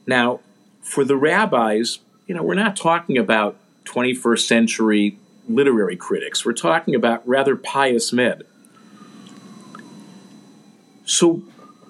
Now, 0.08 0.40
for 0.82 1.04
the 1.06 1.16
rabbis, 1.16 2.00
you 2.26 2.34
know, 2.34 2.42
we're 2.42 2.56
not 2.56 2.76
talking 2.76 3.20
about 3.20 3.58
21st 3.86 4.40
century 4.40 5.19
literary 5.50 5.96
critics. 5.96 6.46
We're 6.46 6.54
talking 6.54 6.96
about 6.96 7.28
rather 7.28 7.56
pious 7.56 8.14
men. 8.14 8.44
So, 11.06 11.42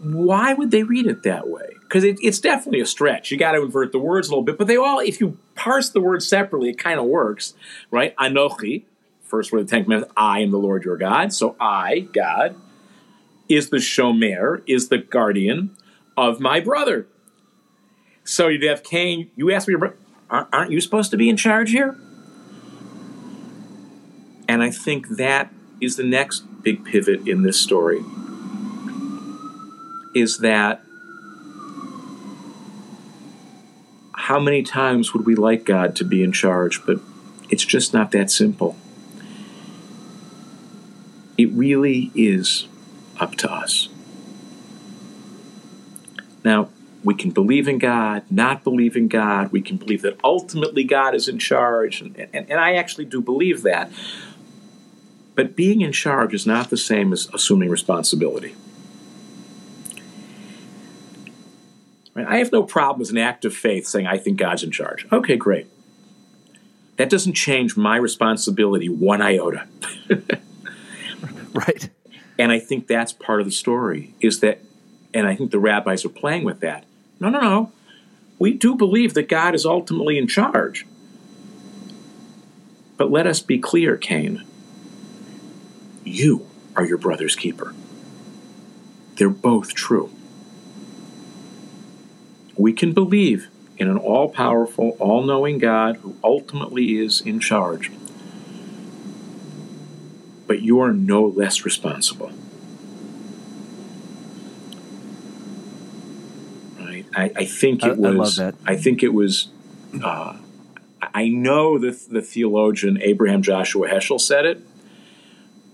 why 0.01 0.53
would 0.53 0.71
they 0.71 0.83
read 0.83 1.05
it 1.05 1.23
that 1.23 1.49
way? 1.49 1.75
Because 1.81 2.03
it, 2.03 2.17
it's 2.21 2.39
definitely 2.39 2.79
a 2.79 2.85
stretch. 2.85 3.31
You 3.31 3.37
got 3.37 3.51
to 3.51 3.61
invert 3.61 3.91
the 3.91 3.99
words 3.99 4.27
a 4.27 4.31
little 4.31 4.43
bit, 4.43 4.57
but 4.57 4.67
they 4.67 4.77
all, 4.77 4.99
if 4.99 5.19
you 5.19 5.37
parse 5.55 5.89
the 5.89 5.99
words 5.99 6.25
separately, 6.25 6.69
it 6.69 6.77
kind 6.77 6.99
of 6.99 7.05
works, 7.05 7.53
right? 7.91 8.15
Anochi, 8.15 8.83
first 9.23 9.51
word 9.51 9.59
of 9.59 9.67
the 9.67 9.71
Ten 9.71 9.83
Commandments, 9.83 10.13
I 10.15 10.39
am 10.39 10.51
the 10.51 10.57
Lord 10.57 10.85
your 10.85 10.95
God. 10.97 11.33
So, 11.33 11.57
I, 11.59 12.07
God, 12.13 12.55
is 13.49 13.71
the 13.71 13.77
shomer, 13.77 14.61
is 14.67 14.87
the 14.87 14.99
guardian 14.99 15.75
of 16.15 16.39
my 16.39 16.59
brother. 16.59 17.07
So 18.23 18.47
you'd 18.47 18.63
have 18.63 18.83
Cain. 18.83 19.31
You 19.35 19.51
ask 19.51 19.67
me, 19.67 19.75
aren't 20.29 20.71
you 20.71 20.79
supposed 20.81 21.11
to 21.11 21.17
be 21.17 21.29
in 21.29 21.35
charge 21.35 21.71
here? 21.71 21.97
And 24.49 24.63
I 24.63 24.71
think 24.71 25.09
that 25.09 25.53
is 25.79 25.95
the 25.95 26.03
next 26.03 26.39
big 26.63 26.83
pivot 26.83 27.27
in 27.27 27.43
this 27.43 27.59
story. 27.59 28.03
Is 30.15 30.39
that 30.39 30.81
how 34.13 34.39
many 34.39 34.63
times 34.63 35.13
would 35.13 35.27
we 35.27 35.35
like 35.35 35.65
God 35.65 35.95
to 35.97 36.03
be 36.03 36.23
in 36.23 36.31
charge? 36.31 36.83
But 36.83 36.99
it's 37.51 37.63
just 37.63 37.93
not 37.93 38.11
that 38.13 38.31
simple. 38.31 38.75
It 41.37 41.51
really 41.51 42.11
is 42.15 42.67
up 43.19 43.35
to 43.35 43.51
us. 43.51 43.89
Now, 46.43 46.69
we 47.03 47.13
can 47.13 47.29
believe 47.29 47.67
in 47.67 47.77
God, 47.77 48.23
not 48.31 48.63
believe 48.63 48.95
in 48.95 49.09
God. 49.09 49.51
We 49.51 49.61
can 49.61 49.77
believe 49.77 50.01
that 50.01 50.19
ultimately 50.23 50.83
God 50.83 51.13
is 51.13 51.27
in 51.27 51.37
charge. 51.37 52.01
And, 52.01 52.17
and, 52.33 52.49
and, 52.49 52.59
I 52.59 52.73
actually 52.73 53.05
do 53.05 53.21
believe 53.21 53.61
that. 53.61 53.91
But 55.39 55.55
being 55.55 55.79
in 55.79 55.93
charge 55.93 56.33
is 56.33 56.45
not 56.45 56.69
the 56.69 56.75
same 56.75 57.13
as 57.13 57.29
assuming 57.33 57.69
responsibility. 57.69 58.55
I 62.13 62.39
have 62.39 62.51
no 62.51 62.63
problem 62.63 62.99
as 62.99 63.09
an 63.09 63.17
act 63.17 63.45
of 63.45 63.53
faith 63.53 63.87
saying, 63.87 64.05
I 64.05 64.17
think 64.17 64.37
God's 64.37 64.63
in 64.63 64.71
charge. 64.71 65.07
Okay, 65.13 65.37
great. 65.37 65.67
That 66.97 67.09
doesn't 67.09 67.35
change 67.35 67.77
my 67.77 67.95
responsibility 67.95 68.89
one 68.89 69.21
iota. 69.21 69.65
right. 71.53 71.89
And 72.37 72.51
I 72.51 72.59
think 72.59 72.87
that's 72.87 73.13
part 73.13 73.39
of 73.39 73.45
the 73.45 73.53
story 73.53 74.13
is 74.19 74.41
that, 74.41 74.59
and 75.13 75.25
I 75.25 75.37
think 75.37 75.51
the 75.51 75.59
rabbis 75.59 76.03
are 76.03 76.09
playing 76.09 76.43
with 76.43 76.59
that 76.59 76.83
no, 77.21 77.29
no, 77.29 77.39
no. 77.39 77.71
We 78.39 78.55
do 78.55 78.75
believe 78.75 79.13
that 79.13 79.29
God 79.29 79.55
is 79.55 79.65
ultimately 79.65 80.17
in 80.17 80.27
charge. 80.27 80.85
But 82.97 83.09
let 83.09 83.25
us 83.25 83.39
be 83.39 83.57
clear, 83.57 83.95
Cain. 83.95 84.43
You 86.09 86.47
are 86.75 86.85
your 86.85 86.97
brother's 86.97 87.35
keeper. 87.35 87.73
They're 89.15 89.29
both 89.29 89.73
true. 89.75 90.09
We 92.57 92.73
can 92.73 92.93
believe 92.93 93.47
in 93.77 93.87
an 93.89 93.97
all 93.97 94.29
powerful, 94.29 94.97
all 94.99 95.23
knowing 95.23 95.59
God 95.59 95.97
who 95.97 96.15
ultimately 96.23 96.97
is 96.97 97.21
in 97.21 97.39
charge. 97.39 97.91
But 100.47 100.61
you 100.61 100.79
are 100.81 100.91
no 100.91 101.25
less 101.25 101.63
responsible. 101.63 102.31
Right? 106.79 107.05
I, 107.15 107.31
I 107.35 107.45
think 107.45 107.83
it 107.83 107.89
I- 107.89 107.91
I 107.91 107.95
was. 107.95 108.17
love 108.17 108.35
that. 108.37 108.55
I 108.65 108.75
think 108.75 109.03
it 109.03 109.13
was. 109.13 109.49
Uh, 110.03 110.37
I 111.01 111.29
know 111.29 111.77
the, 111.77 111.91
the 112.09 112.21
theologian 112.21 112.99
Abraham 113.01 113.41
Joshua 113.41 113.87
Heschel 113.89 114.19
said 114.19 114.45
it, 114.45 114.61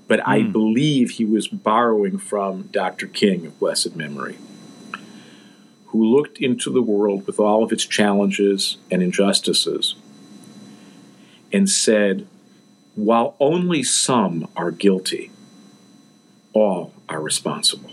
but 0.07 0.25
I 0.27 0.41
Hmm. 0.41 0.51
believe 0.51 1.11
he 1.11 1.25
was 1.25 1.47
borrowing 1.47 2.17
from 2.17 2.63
Dr. 2.71 3.07
King 3.07 3.45
of 3.45 3.59
blessed 3.59 3.95
memory, 3.95 4.37
who 5.87 6.03
looked 6.05 6.37
into 6.39 6.69
the 6.71 6.81
world 6.81 7.25
with 7.25 7.39
all 7.39 7.63
of 7.63 7.71
its 7.71 7.85
challenges 7.85 8.77
and 8.91 9.01
injustices 9.01 9.95
and 11.51 11.69
said, 11.69 12.27
while 12.95 13.35
only 13.39 13.83
some 13.83 14.47
are 14.55 14.71
guilty, 14.71 15.31
all 16.53 16.93
are 17.09 17.21
responsible. 17.21 17.91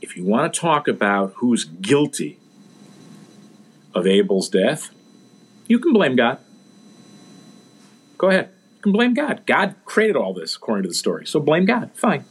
If 0.00 0.16
you 0.16 0.24
want 0.24 0.52
to 0.52 0.60
talk 0.60 0.88
about 0.88 1.32
who's 1.36 1.64
guilty 1.64 2.38
of 3.94 4.06
Abel's 4.06 4.48
death, 4.48 4.90
you 5.66 5.78
can 5.78 5.92
blame 5.92 6.16
God. 6.16 6.38
Go 8.18 8.28
ahead. 8.28 8.50
You 8.76 8.82
can 8.82 8.92
blame 8.92 9.14
God. 9.14 9.42
God 9.46 9.74
created 9.84 10.16
all 10.16 10.32
this, 10.32 10.56
according 10.56 10.84
to 10.84 10.88
the 10.88 10.94
story. 10.94 11.26
So 11.26 11.40
blame 11.40 11.64
God. 11.64 11.90
Fine. 11.94 12.24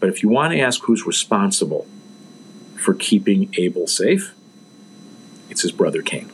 But 0.00 0.08
if 0.08 0.22
you 0.22 0.28
want 0.28 0.52
to 0.52 0.60
ask 0.60 0.82
who's 0.82 1.06
responsible 1.06 1.86
for 2.76 2.94
keeping 2.94 3.52
Abel 3.56 3.86
safe, 3.86 4.34
it's 5.48 5.62
his 5.62 5.72
brother 5.72 6.02
Cain. 6.02 6.30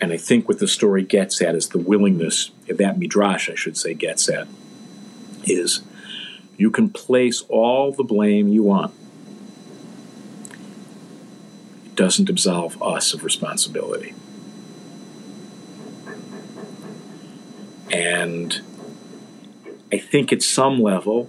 And 0.00 0.12
I 0.12 0.16
think 0.16 0.48
what 0.48 0.58
the 0.58 0.68
story 0.68 1.02
gets 1.02 1.42
at 1.42 1.54
is 1.54 1.68
the 1.68 1.78
willingness, 1.78 2.50
that 2.66 2.98
Midrash, 2.98 3.50
I 3.50 3.54
should 3.54 3.76
say, 3.76 3.92
gets 3.92 4.28
at, 4.30 4.48
is 5.44 5.82
you 6.56 6.70
can 6.70 6.88
place 6.88 7.42
all 7.48 7.92
the 7.92 8.04
blame 8.04 8.48
you 8.48 8.62
want. 8.62 8.94
It 11.84 11.96
doesn't 11.96 12.30
absolve 12.30 12.82
us 12.82 13.12
of 13.12 13.24
responsibility. 13.24 14.14
And 17.90 18.60
I 19.92 19.98
think 19.98 20.32
at 20.32 20.42
some 20.42 20.80
level, 20.80 21.28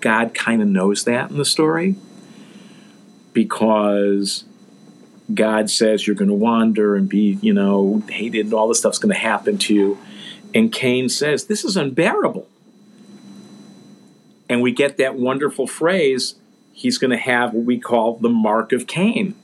God 0.00 0.34
kind 0.34 0.62
of 0.62 0.68
knows 0.68 1.04
that 1.04 1.30
in 1.30 1.38
the 1.38 1.44
story 1.44 1.96
because 3.32 4.44
God 5.32 5.70
says 5.70 6.06
you're 6.06 6.16
going 6.16 6.28
to 6.28 6.34
wander 6.34 6.96
and 6.96 7.08
be, 7.08 7.38
you 7.40 7.52
know, 7.52 8.02
hated 8.08 8.46
and 8.46 8.54
all 8.54 8.68
this 8.68 8.78
stuff's 8.78 8.98
going 8.98 9.14
to 9.14 9.20
happen 9.20 9.58
to 9.58 9.74
you. 9.74 9.98
And 10.54 10.72
Cain 10.72 11.08
says, 11.08 11.44
This 11.44 11.64
is 11.64 11.76
unbearable. 11.76 12.48
And 14.48 14.62
we 14.62 14.72
get 14.72 14.96
that 14.96 15.14
wonderful 15.14 15.68
phrase, 15.68 16.34
he's 16.72 16.98
going 16.98 17.12
to 17.12 17.16
have 17.16 17.54
what 17.54 17.64
we 17.64 17.78
call 17.78 18.16
the 18.16 18.28
mark 18.28 18.72
of 18.72 18.88
Cain. 18.88 19.36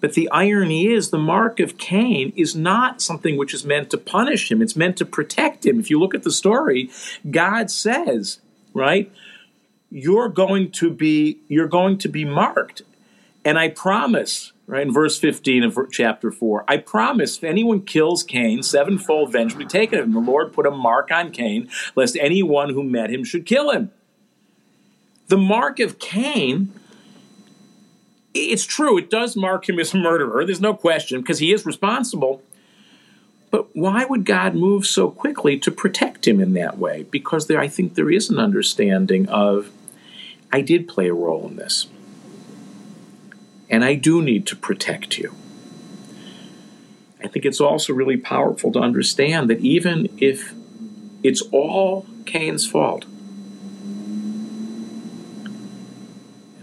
But 0.00 0.14
the 0.14 0.30
irony 0.30 0.86
is, 0.86 1.10
the 1.10 1.18
mark 1.18 1.60
of 1.60 1.78
Cain 1.78 2.32
is 2.36 2.54
not 2.54 3.02
something 3.02 3.36
which 3.36 3.52
is 3.52 3.64
meant 3.64 3.90
to 3.90 3.98
punish 3.98 4.50
him, 4.50 4.62
it's 4.62 4.76
meant 4.76 4.96
to 4.98 5.04
protect 5.04 5.66
him. 5.66 5.80
If 5.80 5.90
you 5.90 5.98
look 5.98 6.14
at 6.14 6.22
the 6.22 6.30
story, 6.30 6.90
God 7.30 7.70
says, 7.70 8.40
right? 8.74 9.10
You're 9.90 10.28
going 10.28 10.70
to 10.72 10.90
be 10.90 11.40
you're 11.48 11.68
going 11.68 11.98
to 11.98 12.08
be 12.08 12.24
marked. 12.24 12.82
And 13.44 13.58
I 13.58 13.68
promise, 13.68 14.52
right, 14.66 14.86
in 14.86 14.92
verse 14.92 15.18
15 15.18 15.64
of 15.64 15.78
chapter 15.90 16.30
4, 16.30 16.64
I 16.68 16.76
promise 16.76 17.38
if 17.38 17.44
anyone 17.44 17.82
kills 17.82 18.22
Cain, 18.22 18.62
sevenfold 18.62 19.32
vengeance 19.32 19.54
will 19.54 19.60
be 19.60 19.66
taken 19.66 19.98
of 19.98 20.04
him. 20.04 20.12
The 20.12 20.20
Lord 20.20 20.52
put 20.52 20.66
a 20.66 20.70
mark 20.70 21.10
on 21.10 21.30
Cain, 21.30 21.68
lest 21.96 22.16
anyone 22.20 22.74
who 22.74 22.82
met 22.82 23.10
him 23.10 23.24
should 23.24 23.46
kill 23.46 23.70
him. 23.70 23.90
The 25.28 25.38
mark 25.38 25.78
of 25.80 25.98
Cain, 25.98 26.72
it's 28.34 28.64
true, 28.64 28.98
it 28.98 29.10
does 29.10 29.36
mark 29.36 29.68
him 29.68 29.78
as 29.78 29.94
a 29.94 29.98
murderer. 29.98 30.44
There's 30.44 30.60
no 30.60 30.74
question, 30.74 31.20
because 31.20 31.38
he 31.38 31.52
is 31.52 31.66
responsible. 31.66 32.42
But 33.50 33.74
why 33.74 34.04
would 34.04 34.24
God 34.24 34.54
move 34.54 34.86
so 34.86 35.10
quickly 35.10 35.58
to 35.60 35.70
protect 35.70 36.28
him 36.28 36.40
in 36.40 36.52
that 36.54 36.78
way? 36.78 37.06
Because 37.10 37.46
there, 37.46 37.58
I 37.58 37.68
think 37.68 37.94
there 37.94 38.10
is 38.10 38.28
an 38.28 38.38
understanding 38.38 39.26
of, 39.28 39.70
I 40.52 40.60
did 40.60 40.86
play 40.86 41.08
a 41.08 41.14
role 41.14 41.46
in 41.46 41.56
this 41.56 41.86
and 43.70 43.84
I 43.84 43.94
do 43.94 44.22
need 44.22 44.46
to 44.46 44.56
protect 44.56 45.18
you. 45.18 45.34
I 47.22 47.28
think 47.28 47.44
it's 47.44 47.60
also 47.60 47.92
really 47.92 48.16
powerful 48.16 48.72
to 48.72 48.78
understand 48.78 49.50
that 49.50 49.60
even 49.60 50.08
if 50.18 50.54
it's 51.22 51.42
all 51.52 52.06
Cain's 52.24 52.66
fault, 52.66 53.04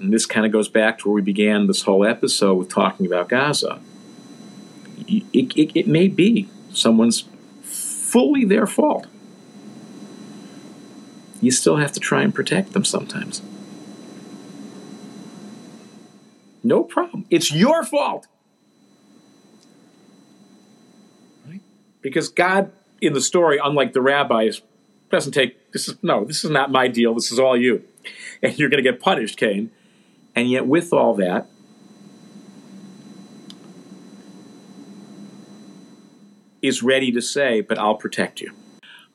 and 0.05 0.13
this 0.13 0.27
kind 0.27 0.45
of 0.45 0.51
goes 0.51 0.69
back 0.69 0.99
to 0.99 1.07
where 1.07 1.15
we 1.15 1.21
began 1.21 1.65
this 1.65 1.81
whole 1.81 2.05
episode 2.05 2.53
with 2.53 2.69
talking 2.69 3.07
about 3.07 3.27
Gaza, 3.27 3.79
it, 5.07 5.23
it, 5.33 5.71
it 5.75 5.87
may 5.87 6.07
be 6.07 6.47
someone's 6.71 7.23
fully 7.63 8.45
their 8.45 8.67
fault. 8.67 9.07
You 11.41 11.49
still 11.49 11.77
have 11.77 11.91
to 11.93 11.99
try 11.99 12.21
and 12.21 12.33
protect 12.33 12.73
them 12.73 12.85
sometimes. 12.85 13.41
No 16.63 16.83
problem. 16.83 17.25
It's 17.31 17.51
your 17.51 17.83
fault. 17.83 18.27
Right? 21.47 21.61
Because 22.01 22.29
God 22.29 22.71
in 23.01 23.13
the 23.13 23.21
story, 23.21 23.59
unlike 23.61 23.93
the 23.93 24.01
rabbis, 24.01 24.61
doesn't 25.09 25.31
take 25.33 25.71
this 25.71 25.87
is 25.87 25.97
no, 26.03 26.25
this 26.25 26.45
is 26.45 26.51
not 26.51 26.71
my 26.71 26.87
deal, 26.87 27.15
this 27.15 27.31
is 27.31 27.39
all 27.39 27.57
you. 27.57 27.83
And 28.43 28.57
you're 28.59 28.69
gonna 28.69 28.83
get 28.83 28.99
punished, 28.99 29.37
Cain. 29.37 29.71
And 30.35 30.49
yet 30.49 30.67
with 30.67 30.91
all 30.91 31.15
that, 31.15 31.47
is 36.61 36.81
ready 36.81 37.11
to 37.11 37.21
say, 37.21 37.61
but 37.61 37.77
I'll 37.77 37.95
protect 37.95 38.41
you. 38.41 38.51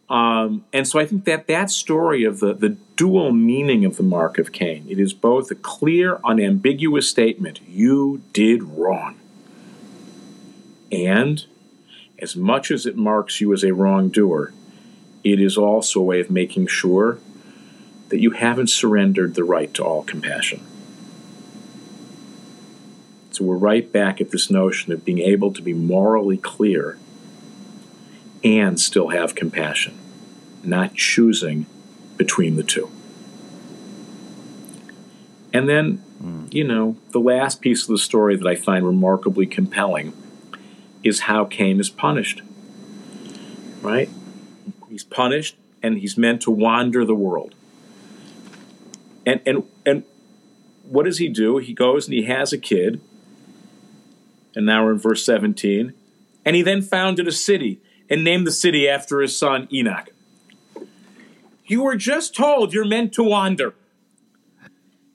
Um, 0.09 0.65
and 0.73 0.89
so 0.89 0.99
I 0.99 1.07
think 1.07 1.25
that 1.25 1.47
that 1.47 1.71
story 1.71 2.25
of 2.25 2.41
the, 2.41 2.53
the 2.53 2.71
dual 2.97 3.33
meaning 3.33 3.85
of 3.85 3.97
the 3.97 4.03
mark 4.03 4.39
of 4.39 4.51
Cain, 4.53 4.85
it 4.89 4.99
is 4.99 5.13
both 5.13 5.51
a 5.51 5.55
clear, 5.55 6.19
unambiguous 6.25 7.09
statement, 7.09 7.61
you 7.69 8.23
did 8.33 8.63
wrong. 8.63 9.19
And 10.91 11.45
as 12.19 12.35
much 12.35 12.71
as 12.71 12.87
it 12.87 12.97
marks 12.97 13.41
you 13.41 13.53
as 13.53 13.63
a 13.63 13.73
wrongdoer, 13.73 14.53
it 15.23 15.41
is 15.41 15.57
also 15.57 16.01
a 16.01 16.05
way 16.05 16.21
of 16.21 16.31
making 16.31 16.67
sure 16.67 17.19
that 18.09 18.19
you 18.19 18.33
haven't 18.33 18.69
surrendered 18.69 19.35
the 19.35 19.45
right 19.45 19.73
to 19.75 19.85
all 19.85 20.03
compassion. 20.03 20.67
So 23.41 23.47
we're 23.47 23.57
right 23.57 23.91
back 23.91 24.21
at 24.21 24.33
this 24.33 24.51
notion 24.51 24.93
of 24.93 25.03
being 25.03 25.21
able 25.21 25.51
to 25.55 25.63
be 25.63 25.73
morally 25.73 26.37
clear 26.37 26.99
and 28.45 28.79
still 28.79 29.09
have 29.09 29.35
compassion, 29.35 29.99
not 30.63 30.95
choosing 30.95 31.65
between 32.19 32.57
the 32.57 32.63
two. 32.63 32.91
And 35.55 35.67
then, 35.71 36.03
hmm. 36.21 36.49
you 36.51 36.65
know, 36.65 36.99
the 37.13 37.19
last 37.19 37.63
piece 37.63 37.85
of 37.85 37.89
the 37.89 37.97
story 37.97 38.37
that 38.37 38.47
I 38.47 38.57
find 38.57 38.85
remarkably 38.85 39.47
compelling 39.47 40.13
is 41.03 41.21
how 41.21 41.47
Cain 41.47 41.81
is 41.81 41.89
punished. 41.89 42.43
Right? 43.81 44.11
He's 44.91 45.05
punished 45.05 45.57
and 45.83 45.97
he's 45.97 46.19
meant 46.19 46.43
to 46.43 46.51
wander 46.51 47.07
the 47.07 47.15
world. 47.15 47.55
And 49.25 49.41
and 49.47 49.63
and 49.87 50.05
what 50.85 51.07
does 51.07 51.17
he 51.17 51.31
do? 51.31 51.57
He 51.57 51.73
goes 51.73 52.07
and 52.07 52.13
he 52.13 52.25
has 52.25 52.53
a 52.53 52.59
kid. 52.59 53.01
And 54.55 54.67
now 54.67 54.85
we're 54.85 54.93
in 54.93 54.99
verse 54.99 55.25
17. 55.25 55.93
And 56.45 56.57
he 56.57 56.63
then 56.63 56.83
founded 56.83 57.29
a 57.29 57.33
city 57.33 57.81
and 58.09 58.25
named 58.25 58.47
the 58.47 58.53
city 58.53 58.89
after 58.89 59.21
his 59.21 59.39
son 59.39 59.69
Enoch. 59.73 60.11
You 61.67 61.83
were 61.83 61.97
just 61.97 62.35
told 62.35 62.73
you're 62.73 62.85
meant 62.85 63.13
to 63.15 63.23
wander. 63.23 63.75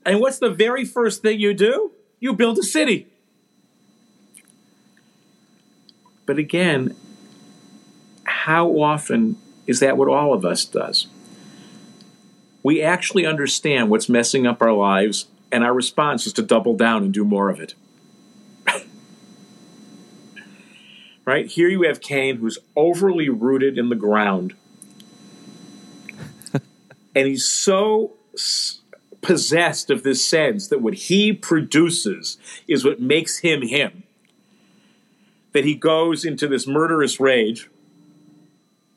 And 0.05 0.19
what's 0.21 0.39
the 0.39 0.49
very 0.49 0.85
first 0.85 1.21
thing 1.21 1.39
you 1.39 1.53
do? 1.53 1.91
You 2.19 2.33
build 2.33 2.57
a 2.59 2.63
city. 2.63 3.07
But 6.25 6.37
again, 6.37 6.95
how 8.23 8.69
often 8.79 9.37
is 9.67 9.79
that 9.79 9.97
what 9.97 10.07
all 10.07 10.33
of 10.33 10.45
us 10.45 10.63
does? 10.65 11.07
We 12.63 12.81
actually 12.81 13.25
understand 13.25 13.89
what's 13.89 14.09
messing 14.09 14.47
up 14.47 14.61
our 14.61 14.73
lives 14.73 15.27
And 15.51 15.63
our 15.63 15.73
response 15.73 16.27
is 16.27 16.33
to 16.33 16.41
double 16.41 16.75
down 16.75 17.03
and 17.03 17.13
do 17.13 17.23
more 17.23 17.49
of 17.49 17.59
it. 17.61 17.75
Right? 21.25 21.47
Here 21.47 21.67
you 21.67 21.81
have 21.83 22.01
Cain 22.01 22.37
who's 22.37 22.59
overly 22.75 23.29
rooted 23.29 23.77
in 23.77 23.89
the 23.89 23.95
ground. 23.95 24.53
and 27.15 27.27
he's 27.27 27.45
so 27.45 28.13
possessed 29.21 29.89
of 29.89 30.03
this 30.03 30.25
sense 30.25 30.67
that 30.67 30.81
what 30.81 30.93
he 30.93 31.33
produces 31.33 32.37
is 32.67 32.85
what 32.85 33.01
makes 33.01 33.39
him 33.39 33.63
him. 33.63 34.03
That 35.53 35.65
he 35.65 35.73
goes 35.73 36.23
into 36.25 36.47
this 36.47 36.67
murderous 36.67 37.19
rage 37.19 37.69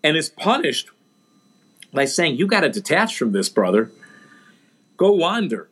and 0.03 0.17
is 0.17 0.29
punished 0.29 0.91
by 1.93 2.05
saying, 2.05 2.37
You 2.37 2.47
got 2.47 2.61
to 2.61 2.69
detach 2.69 3.17
from 3.17 3.33
this, 3.33 3.49
brother. 3.49 3.91
Go 4.97 5.13
wander. 5.13 5.69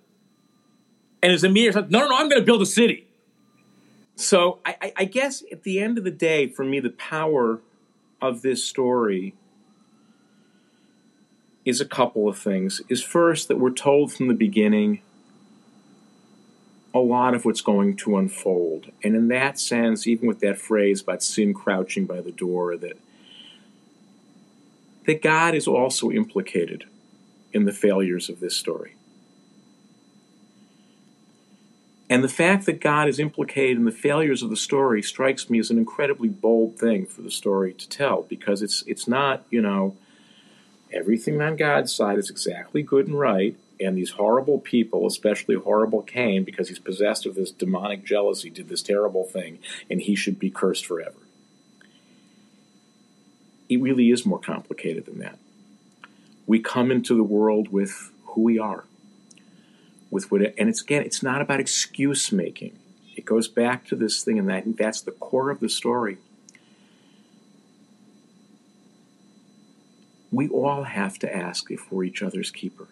And 1.23 1.33
his 1.33 1.45
immediate, 1.45 1.75
no, 1.91 2.01
no, 2.01 2.09
no, 2.09 2.17
I'm 2.17 2.29
going 2.29 2.41
to 2.41 2.47
build 2.47 2.63
a 2.63 2.67
city. 2.67 3.06
So 4.17 4.61
I, 4.65 4.93
I 4.97 5.05
guess 5.05 5.45
at 5.53 5.63
the 5.63 5.79
end 5.79 5.99
of 5.99 6.05
the 6.05 6.11
day, 6.11 6.49
for 6.49 6.65
me, 6.65 6.81
the 6.81 6.91
power 6.91 7.61
of 8.21 8.41
this 8.41 8.65
story 8.65 9.35
is 11.67 11.81
a 11.81 11.85
couple 11.85 12.27
of 12.27 12.39
things. 12.39 12.81
Is 12.89 13.03
first 13.03 13.49
that 13.49 13.59
we're 13.59 13.71
told 13.71 14.13
from 14.13 14.29
the 14.29 14.35
beginning 14.35 15.03
a 16.95 16.99
lot 16.99 17.35
of 17.35 17.45
what's 17.45 17.61
going 17.61 17.95
to 17.95 18.17
unfold. 18.17 18.91
And 19.05 19.15
in 19.15 19.29
that 19.29 19.61
sense, 19.61 20.07
even 20.07 20.27
with 20.27 20.41
that 20.41 20.57
phrase 20.57 21.03
about 21.03 21.23
sin 21.23 21.53
crouching 21.53 22.07
by 22.07 22.23
the 22.23 22.33
door, 22.33 22.77
that 22.79 22.97
that 25.05 25.23
God 25.23 25.55
is 25.55 25.69
also 25.69 26.11
implicated 26.11 26.85
in 27.53 27.65
the 27.65 27.73
failures 27.73 28.29
of 28.31 28.41
this 28.41 28.57
story. 28.57 28.97
And 32.09 32.23
the 32.23 32.29
fact 32.29 32.67
that 32.67 32.81
God 32.81 33.09
is 33.09 33.19
implicated 33.19 33.79
in 33.79 33.85
the 33.85 33.91
failures 33.91 34.43
of 34.43 34.51
the 34.51 34.57
story 34.57 35.03
strikes 35.03 35.51
me 35.51 35.59
as 35.59 35.71
an 35.71 35.79
incredibly 35.79 36.29
bold 36.29 36.79
thing 36.79 37.05
for 37.05 37.23
the 37.23 37.31
story 37.31 37.73
to 37.73 37.89
tell 37.89 38.23
because 38.23 38.63
it's 38.63 38.85
it's 38.87 39.09
not, 39.09 39.45
you 39.51 39.61
know, 39.61 39.97
everything 40.93 41.41
on 41.43 41.57
God's 41.57 41.93
side 41.93 42.19
is 42.19 42.31
exactly 42.31 42.83
good 42.83 43.09
and 43.09 43.19
right, 43.19 43.57
and 43.81 43.97
these 43.97 44.11
horrible 44.11 44.61
people, 44.61 45.05
especially 45.07 45.57
horrible 45.57 46.03
Cain, 46.03 46.45
because 46.45 46.69
he's 46.69 46.79
possessed 46.79 47.27
of 47.27 47.35
this 47.35 47.51
demonic 47.51 48.05
jealousy, 48.05 48.51
did 48.51 48.69
this 48.69 48.83
terrible 48.83 49.25
thing, 49.25 49.59
and 49.91 50.01
he 50.01 50.15
should 50.15 50.39
be 50.39 50.49
cursed 50.49 50.87
forever. 50.87 51.19
It 53.69 53.81
really 53.81 54.11
is 54.11 54.25
more 54.25 54.39
complicated 54.39 55.07
than 55.07 55.19
that. 55.19 55.39
We 56.47 56.61
come 56.61 56.93
into 56.93 57.17
the 57.17 57.25
world 57.25 57.73
with 57.73 58.13
who 58.27 58.43
we 58.43 58.61
are 58.61 58.85
with 60.11 60.31
what, 60.31 60.41
and 60.59 60.69
it's 60.69 60.83
again, 60.83 61.03
it's 61.03 61.23
not 61.23 61.41
about 61.41 61.61
excuse 61.61 62.33
making. 62.33 62.79
It 63.17 63.25
goes 63.25 63.49
back 63.49 63.87
to 63.87 63.97
this 63.97 64.23
thing, 64.23 64.39
and 64.39 64.53
I 64.53 64.61
think 64.61 64.77
that's 64.77 65.01
the 65.01 65.11
core 65.11 65.51
of 65.51 65.61
the 65.61 65.69
story. 65.69 66.19
We 70.31 70.49
all 70.49 70.85
have 70.85 71.19
to 71.21 71.35
ask 71.35 71.71
if 71.71 71.91
we're 71.91 72.05
each 72.05 72.23
other's 72.23 72.51
keeper. 72.51 72.89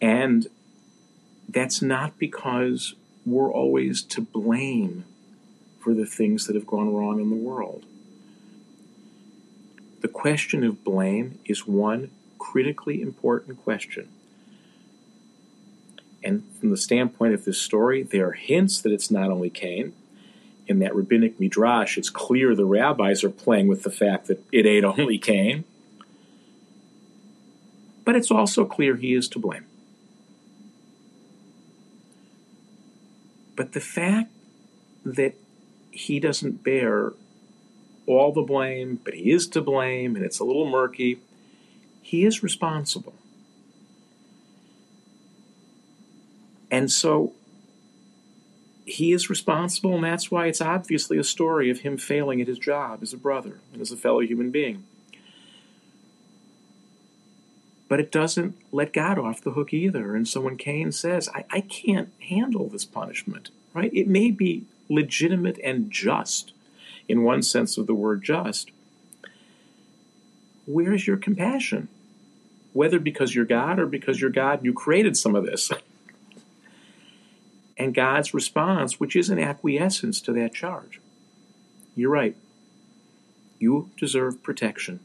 And 0.00 0.48
that's 1.48 1.82
not 1.82 2.18
because 2.18 2.94
we're 3.26 3.52
always 3.52 4.02
to 4.02 4.20
blame 4.20 5.04
for 5.78 5.94
the 5.94 6.06
things 6.06 6.46
that 6.46 6.56
have 6.56 6.66
gone 6.66 6.92
wrong 6.92 7.20
in 7.20 7.30
the 7.30 7.36
world. 7.36 7.84
The 10.00 10.08
question 10.08 10.64
of 10.64 10.84
blame 10.84 11.38
is 11.44 11.66
one 11.66 12.10
critically 12.38 13.02
important 13.02 13.62
question. 13.62 14.08
And 16.22 16.44
from 16.58 16.70
the 16.70 16.76
standpoint 16.76 17.34
of 17.34 17.44
this 17.44 17.58
story, 17.58 18.02
there 18.02 18.28
are 18.28 18.32
hints 18.32 18.80
that 18.82 18.92
it's 18.92 19.10
not 19.10 19.30
only 19.30 19.50
Cain. 19.50 19.94
In 20.66 20.78
that 20.80 20.94
rabbinic 20.94 21.40
midrash, 21.40 21.98
it's 21.98 22.10
clear 22.10 22.54
the 22.54 22.64
rabbis 22.64 23.24
are 23.24 23.30
playing 23.30 23.66
with 23.66 23.82
the 23.82 23.90
fact 23.90 24.26
that 24.26 24.44
it 24.52 24.66
ain't 24.66 24.84
only 24.84 25.18
Cain. 25.30 25.64
But 28.04 28.16
it's 28.16 28.30
also 28.30 28.64
clear 28.64 28.96
he 28.96 29.14
is 29.14 29.28
to 29.30 29.38
blame. 29.38 29.66
But 33.56 33.72
the 33.72 33.80
fact 33.80 34.30
that 35.04 35.34
he 35.90 36.20
doesn't 36.20 36.62
bear 36.62 37.12
all 38.06 38.32
the 38.32 38.42
blame, 38.42 39.00
but 39.04 39.14
he 39.14 39.30
is 39.30 39.46
to 39.48 39.60
blame, 39.60 40.16
and 40.16 40.24
it's 40.24 40.38
a 40.38 40.44
little 40.44 40.68
murky, 40.68 41.20
he 42.02 42.24
is 42.24 42.42
responsible. 42.42 43.14
And 46.80 46.90
so 46.90 47.34
he 48.86 49.12
is 49.12 49.28
responsible, 49.28 49.94
and 49.94 50.02
that's 50.02 50.30
why 50.30 50.46
it's 50.46 50.62
obviously 50.62 51.18
a 51.18 51.22
story 51.22 51.68
of 51.68 51.80
him 51.80 51.98
failing 51.98 52.40
at 52.40 52.48
his 52.48 52.58
job 52.58 53.00
as 53.02 53.12
a 53.12 53.18
brother 53.18 53.58
and 53.70 53.82
as 53.82 53.92
a 53.92 53.98
fellow 53.98 54.20
human 54.20 54.50
being. 54.50 54.84
But 57.86 58.00
it 58.00 58.10
doesn't 58.10 58.56
let 58.72 58.94
God 58.94 59.18
off 59.18 59.42
the 59.42 59.50
hook 59.50 59.74
either. 59.74 60.16
And 60.16 60.26
so 60.26 60.40
when 60.40 60.56
Cain 60.56 60.90
says, 60.90 61.28
I, 61.34 61.44
I 61.50 61.60
can't 61.60 62.14
handle 62.30 62.70
this 62.70 62.86
punishment, 62.86 63.50
right? 63.74 63.92
It 63.92 64.08
may 64.08 64.30
be 64.30 64.64
legitimate 64.88 65.58
and 65.62 65.90
just 65.90 66.54
in 67.10 67.24
one 67.24 67.42
sense 67.42 67.76
of 67.76 67.86
the 67.86 67.94
word 67.94 68.24
just. 68.24 68.70
Where's 70.64 71.06
your 71.06 71.18
compassion? 71.18 71.88
Whether 72.72 72.98
because 72.98 73.34
you're 73.34 73.44
God 73.44 73.78
or 73.78 73.84
because 73.84 74.18
you're 74.18 74.30
God 74.30 74.64
you 74.64 74.72
created 74.72 75.14
some 75.18 75.34
of 75.34 75.44
this. 75.44 75.70
and 77.80 77.94
God's 77.94 78.34
response, 78.34 79.00
which 79.00 79.16
is 79.16 79.30
an 79.30 79.38
acquiescence 79.38 80.20
to 80.20 80.32
that 80.34 80.52
charge. 80.52 81.00
You're 81.96 82.10
right. 82.10 82.36
You 83.58 83.90
deserve 83.96 84.42
protection. 84.42 85.00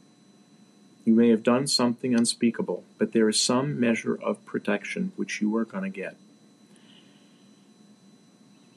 You 1.06 1.14
may 1.14 1.30
have 1.30 1.42
done 1.42 1.66
something 1.66 2.14
unspeakable, 2.14 2.84
but 2.98 3.12
there 3.12 3.30
is 3.30 3.40
some 3.40 3.80
measure 3.80 4.18
of 4.22 4.44
protection 4.44 5.12
which 5.16 5.40
you 5.40 5.56
are 5.56 5.64
going 5.64 5.84
to 5.84 5.90
get. 5.90 6.16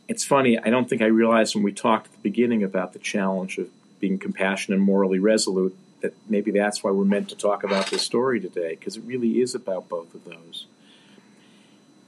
It's 0.08 0.24
funny, 0.24 0.58
I 0.58 0.70
don't 0.70 0.89
think 0.89 1.02
I 1.02 1.08
realized 1.08 1.54
when 1.54 1.64
we 1.64 1.74
talked 1.74 2.08
at 2.08 2.14
the 2.14 2.20
beginning 2.20 2.64
about 2.64 2.93
the 2.93 3.00
challenge 3.00 3.58
of 3.58 3.68
being 4.00 4.18
compassionate 4.18 4.78
and 4.78 4.86
morally 4.86 5.20
resolute 5.20 5.76
that 6.02 6.14
maybe 6.30 6.52
that's 6.52 6.82
why 6.84 6.91
we're 6.91 7.04
meant 7.04 7.28
to 7.30 7.36
talk 7.36 7.66
about 7.66 7.88
this 7.88 8.02
story 8.02 8.39
today, 8.39 8.76
because 8.76 8.95
it 8.95 9.04
really 9.06 9.41
is 9.41 9.54
about 9.54 9.89
both 9.89 10.16
of 10.16 10.24
those. 10.24 10.68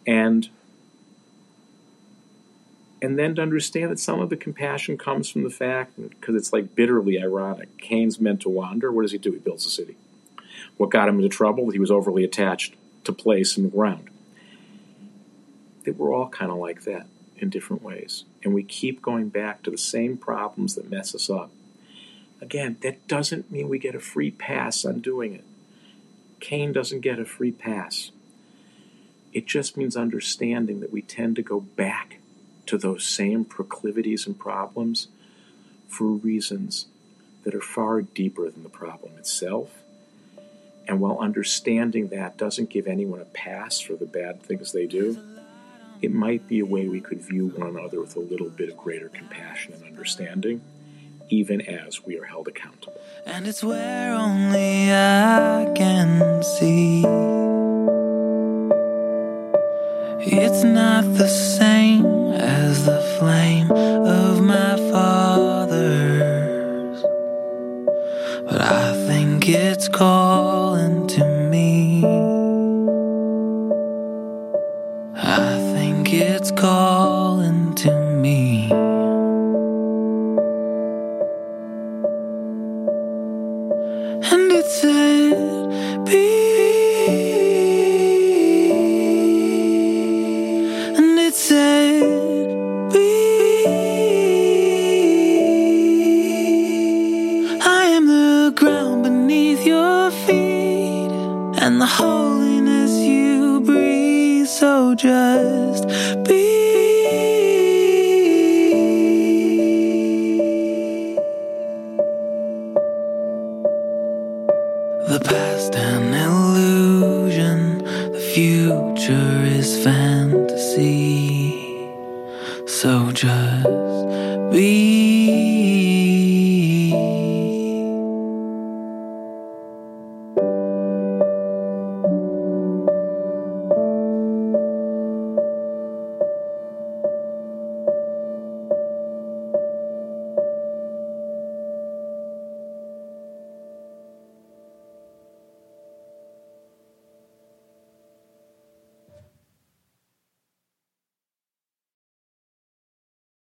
And 0.07 0.49
and 3.01 3.17
then 3.17 3.35
to 3.35 3.41
understand 3.41 3.91
that 3.91 3.99
some 3.99 4.21
of 4.21 4.29
the 4.29 4.37
compassion 4.37 4.97
comes 4.97 5.29
from 5.29 5.43
the 5.43 5.49
fact 5.49 5.93
because 5.97 6.35
it's 6.35 6.53
like 6.53 6.75
bitterly 6.75 7.19
ironic. 7.19 7.77
Cain's 7.77 8.19
meant 8.19 8.41
to 8.41 8.49
wander. 8.49 8.91
What 8.91 9.01
does 9.01 9.11
he 9.11 9.17
do? 9.17 9.31
He 9.31 9.39
builds 9.39 9.65
a 9.65 9.69
city. 9.69 9.95
What 10.77 10.91
got 10.91 11.09
him 11.09 11.17
into 11.17 11.29
trouble? 11.29 11.71
He 11.71 11.79
was 11.79 11.91
overly 11.91 12.23
attached 12.23 12.75
to 13.05 13.11
place 13.11 13.57
and 13.57 13.71
ground. 13.71 14.09
That 15.85 15.97
we're 15.97 16.13
all 16.13 16.29
kind 16.29 16.51
of 16.51 16.57
like 16.57 16.83
that 16.83 17.07
in 17.37 17.49
different 17.49 17.81
ways, 17.81 18.23
and 18.43 18.53
we 18.53 18.61
keep 18.61 19.01
going 19.01 19.29
back 19.29 19.63
to 19.63 19.71
the 19.71 19.77
same 19.77 20.15
problems 20.15 20.75
that 20.75 20.91
mess 20.91 21.15
us 21.15 21.27
up. 21.27 21.49
Again, 22.39 22.77
that 22.81 23.07
doesn't 23.07 23.51
mean 23.51 23.67
we 23.67 23.79
get 23.79 23.95
a 23.95 23.99
free 23.99 24.29
pass 24.29 24.85
on 24.85 24.99
doing 24.99 25.33
it. 25.33 25.43
Cain 26.39 26.71
doesn't 26.71 27.01
get 27.01 27.19
a 27.19 27.25
free 27.25 27.51
pass. 27.51 28.11
It 29.33 29.47
just 29.47 29.75
means 29.75 29.97
understanding 29.97 30.81
that 30.81 30.91
we 30.91 31.01
tend 31.01 31.35
to 31.37 31.41
go 31.41 31.61
back 31.61 32.20
to 32.71 32.77
those 32.77 33.03
same 33.03 33.43
proclivities 33.43 34.25
and 34.25 34.39
problems 34.39 35.09
for 35.89 36.05
reasons 36.05 36.85
that 37.43 37.53
are 37.53 37.59
far 37.59 38.01
deeper 38.01 38.49
than 38.49 38.63
the 38.63 38.69
problem 38.69 39.17
itself. 39.17 39.79
And 40.87 41.01
while 41.01 41.19
understanding 41.19 42.07
that 42.07 42.37
doesn't 42.37 42.69
give 42.69 42.87
anyone 42.87 43.19
a 43.19 43.25
pass 43.25 43.81
for 43.81 43.97
the 43.97 44.05
bad 44.05 44.41
things 44.41 44.71
they 44.71 44.87
do, 44.87 45.19
it 46.01 46.13
might 46.13 46.47
be 46.47 46.59
a 46.59 46.65
way 46.65 46.87
we 46.87 47.01
could 47.01 47.21
view 47.21 47.47
one 47.47 47.75
another 47.75 47.99
with 47.99 48.15
a 48.15 48.21
little 48.21 48.49
bit 48.49 48.69
of 48.69 48.77
greater 48.77 49.09
compassion 49.09 49.73
and 49.73 49.83
understanding, 49.83 50.61
even 51.27 51.59
as 51.59 52.05
we 52.05 52.17
are 52.17 52.23
held 52.23 52.47
accountable. 52.47 52.95
And 53.25 53.47
it's 53.47 53.61
where 53.61 54.13
only 54.13 54.93
I 54.93 55.69
can 55.75 56.41
see. 56.41 57.60
It's 60.23 60.63
not 60.63 61.15
the 61.15 61.27
same 61.27 62.05
as 62.33 62.85
the 62.85 63.01
flame 63.17 63.71
of 63.71 64.39
my 64.39 64.75
father's. 64.91 67.01
But 68.45 68.61
I 68.61 68.93
think 69.07 69.49
it's 69.49 69.87
calling 69.87 70.50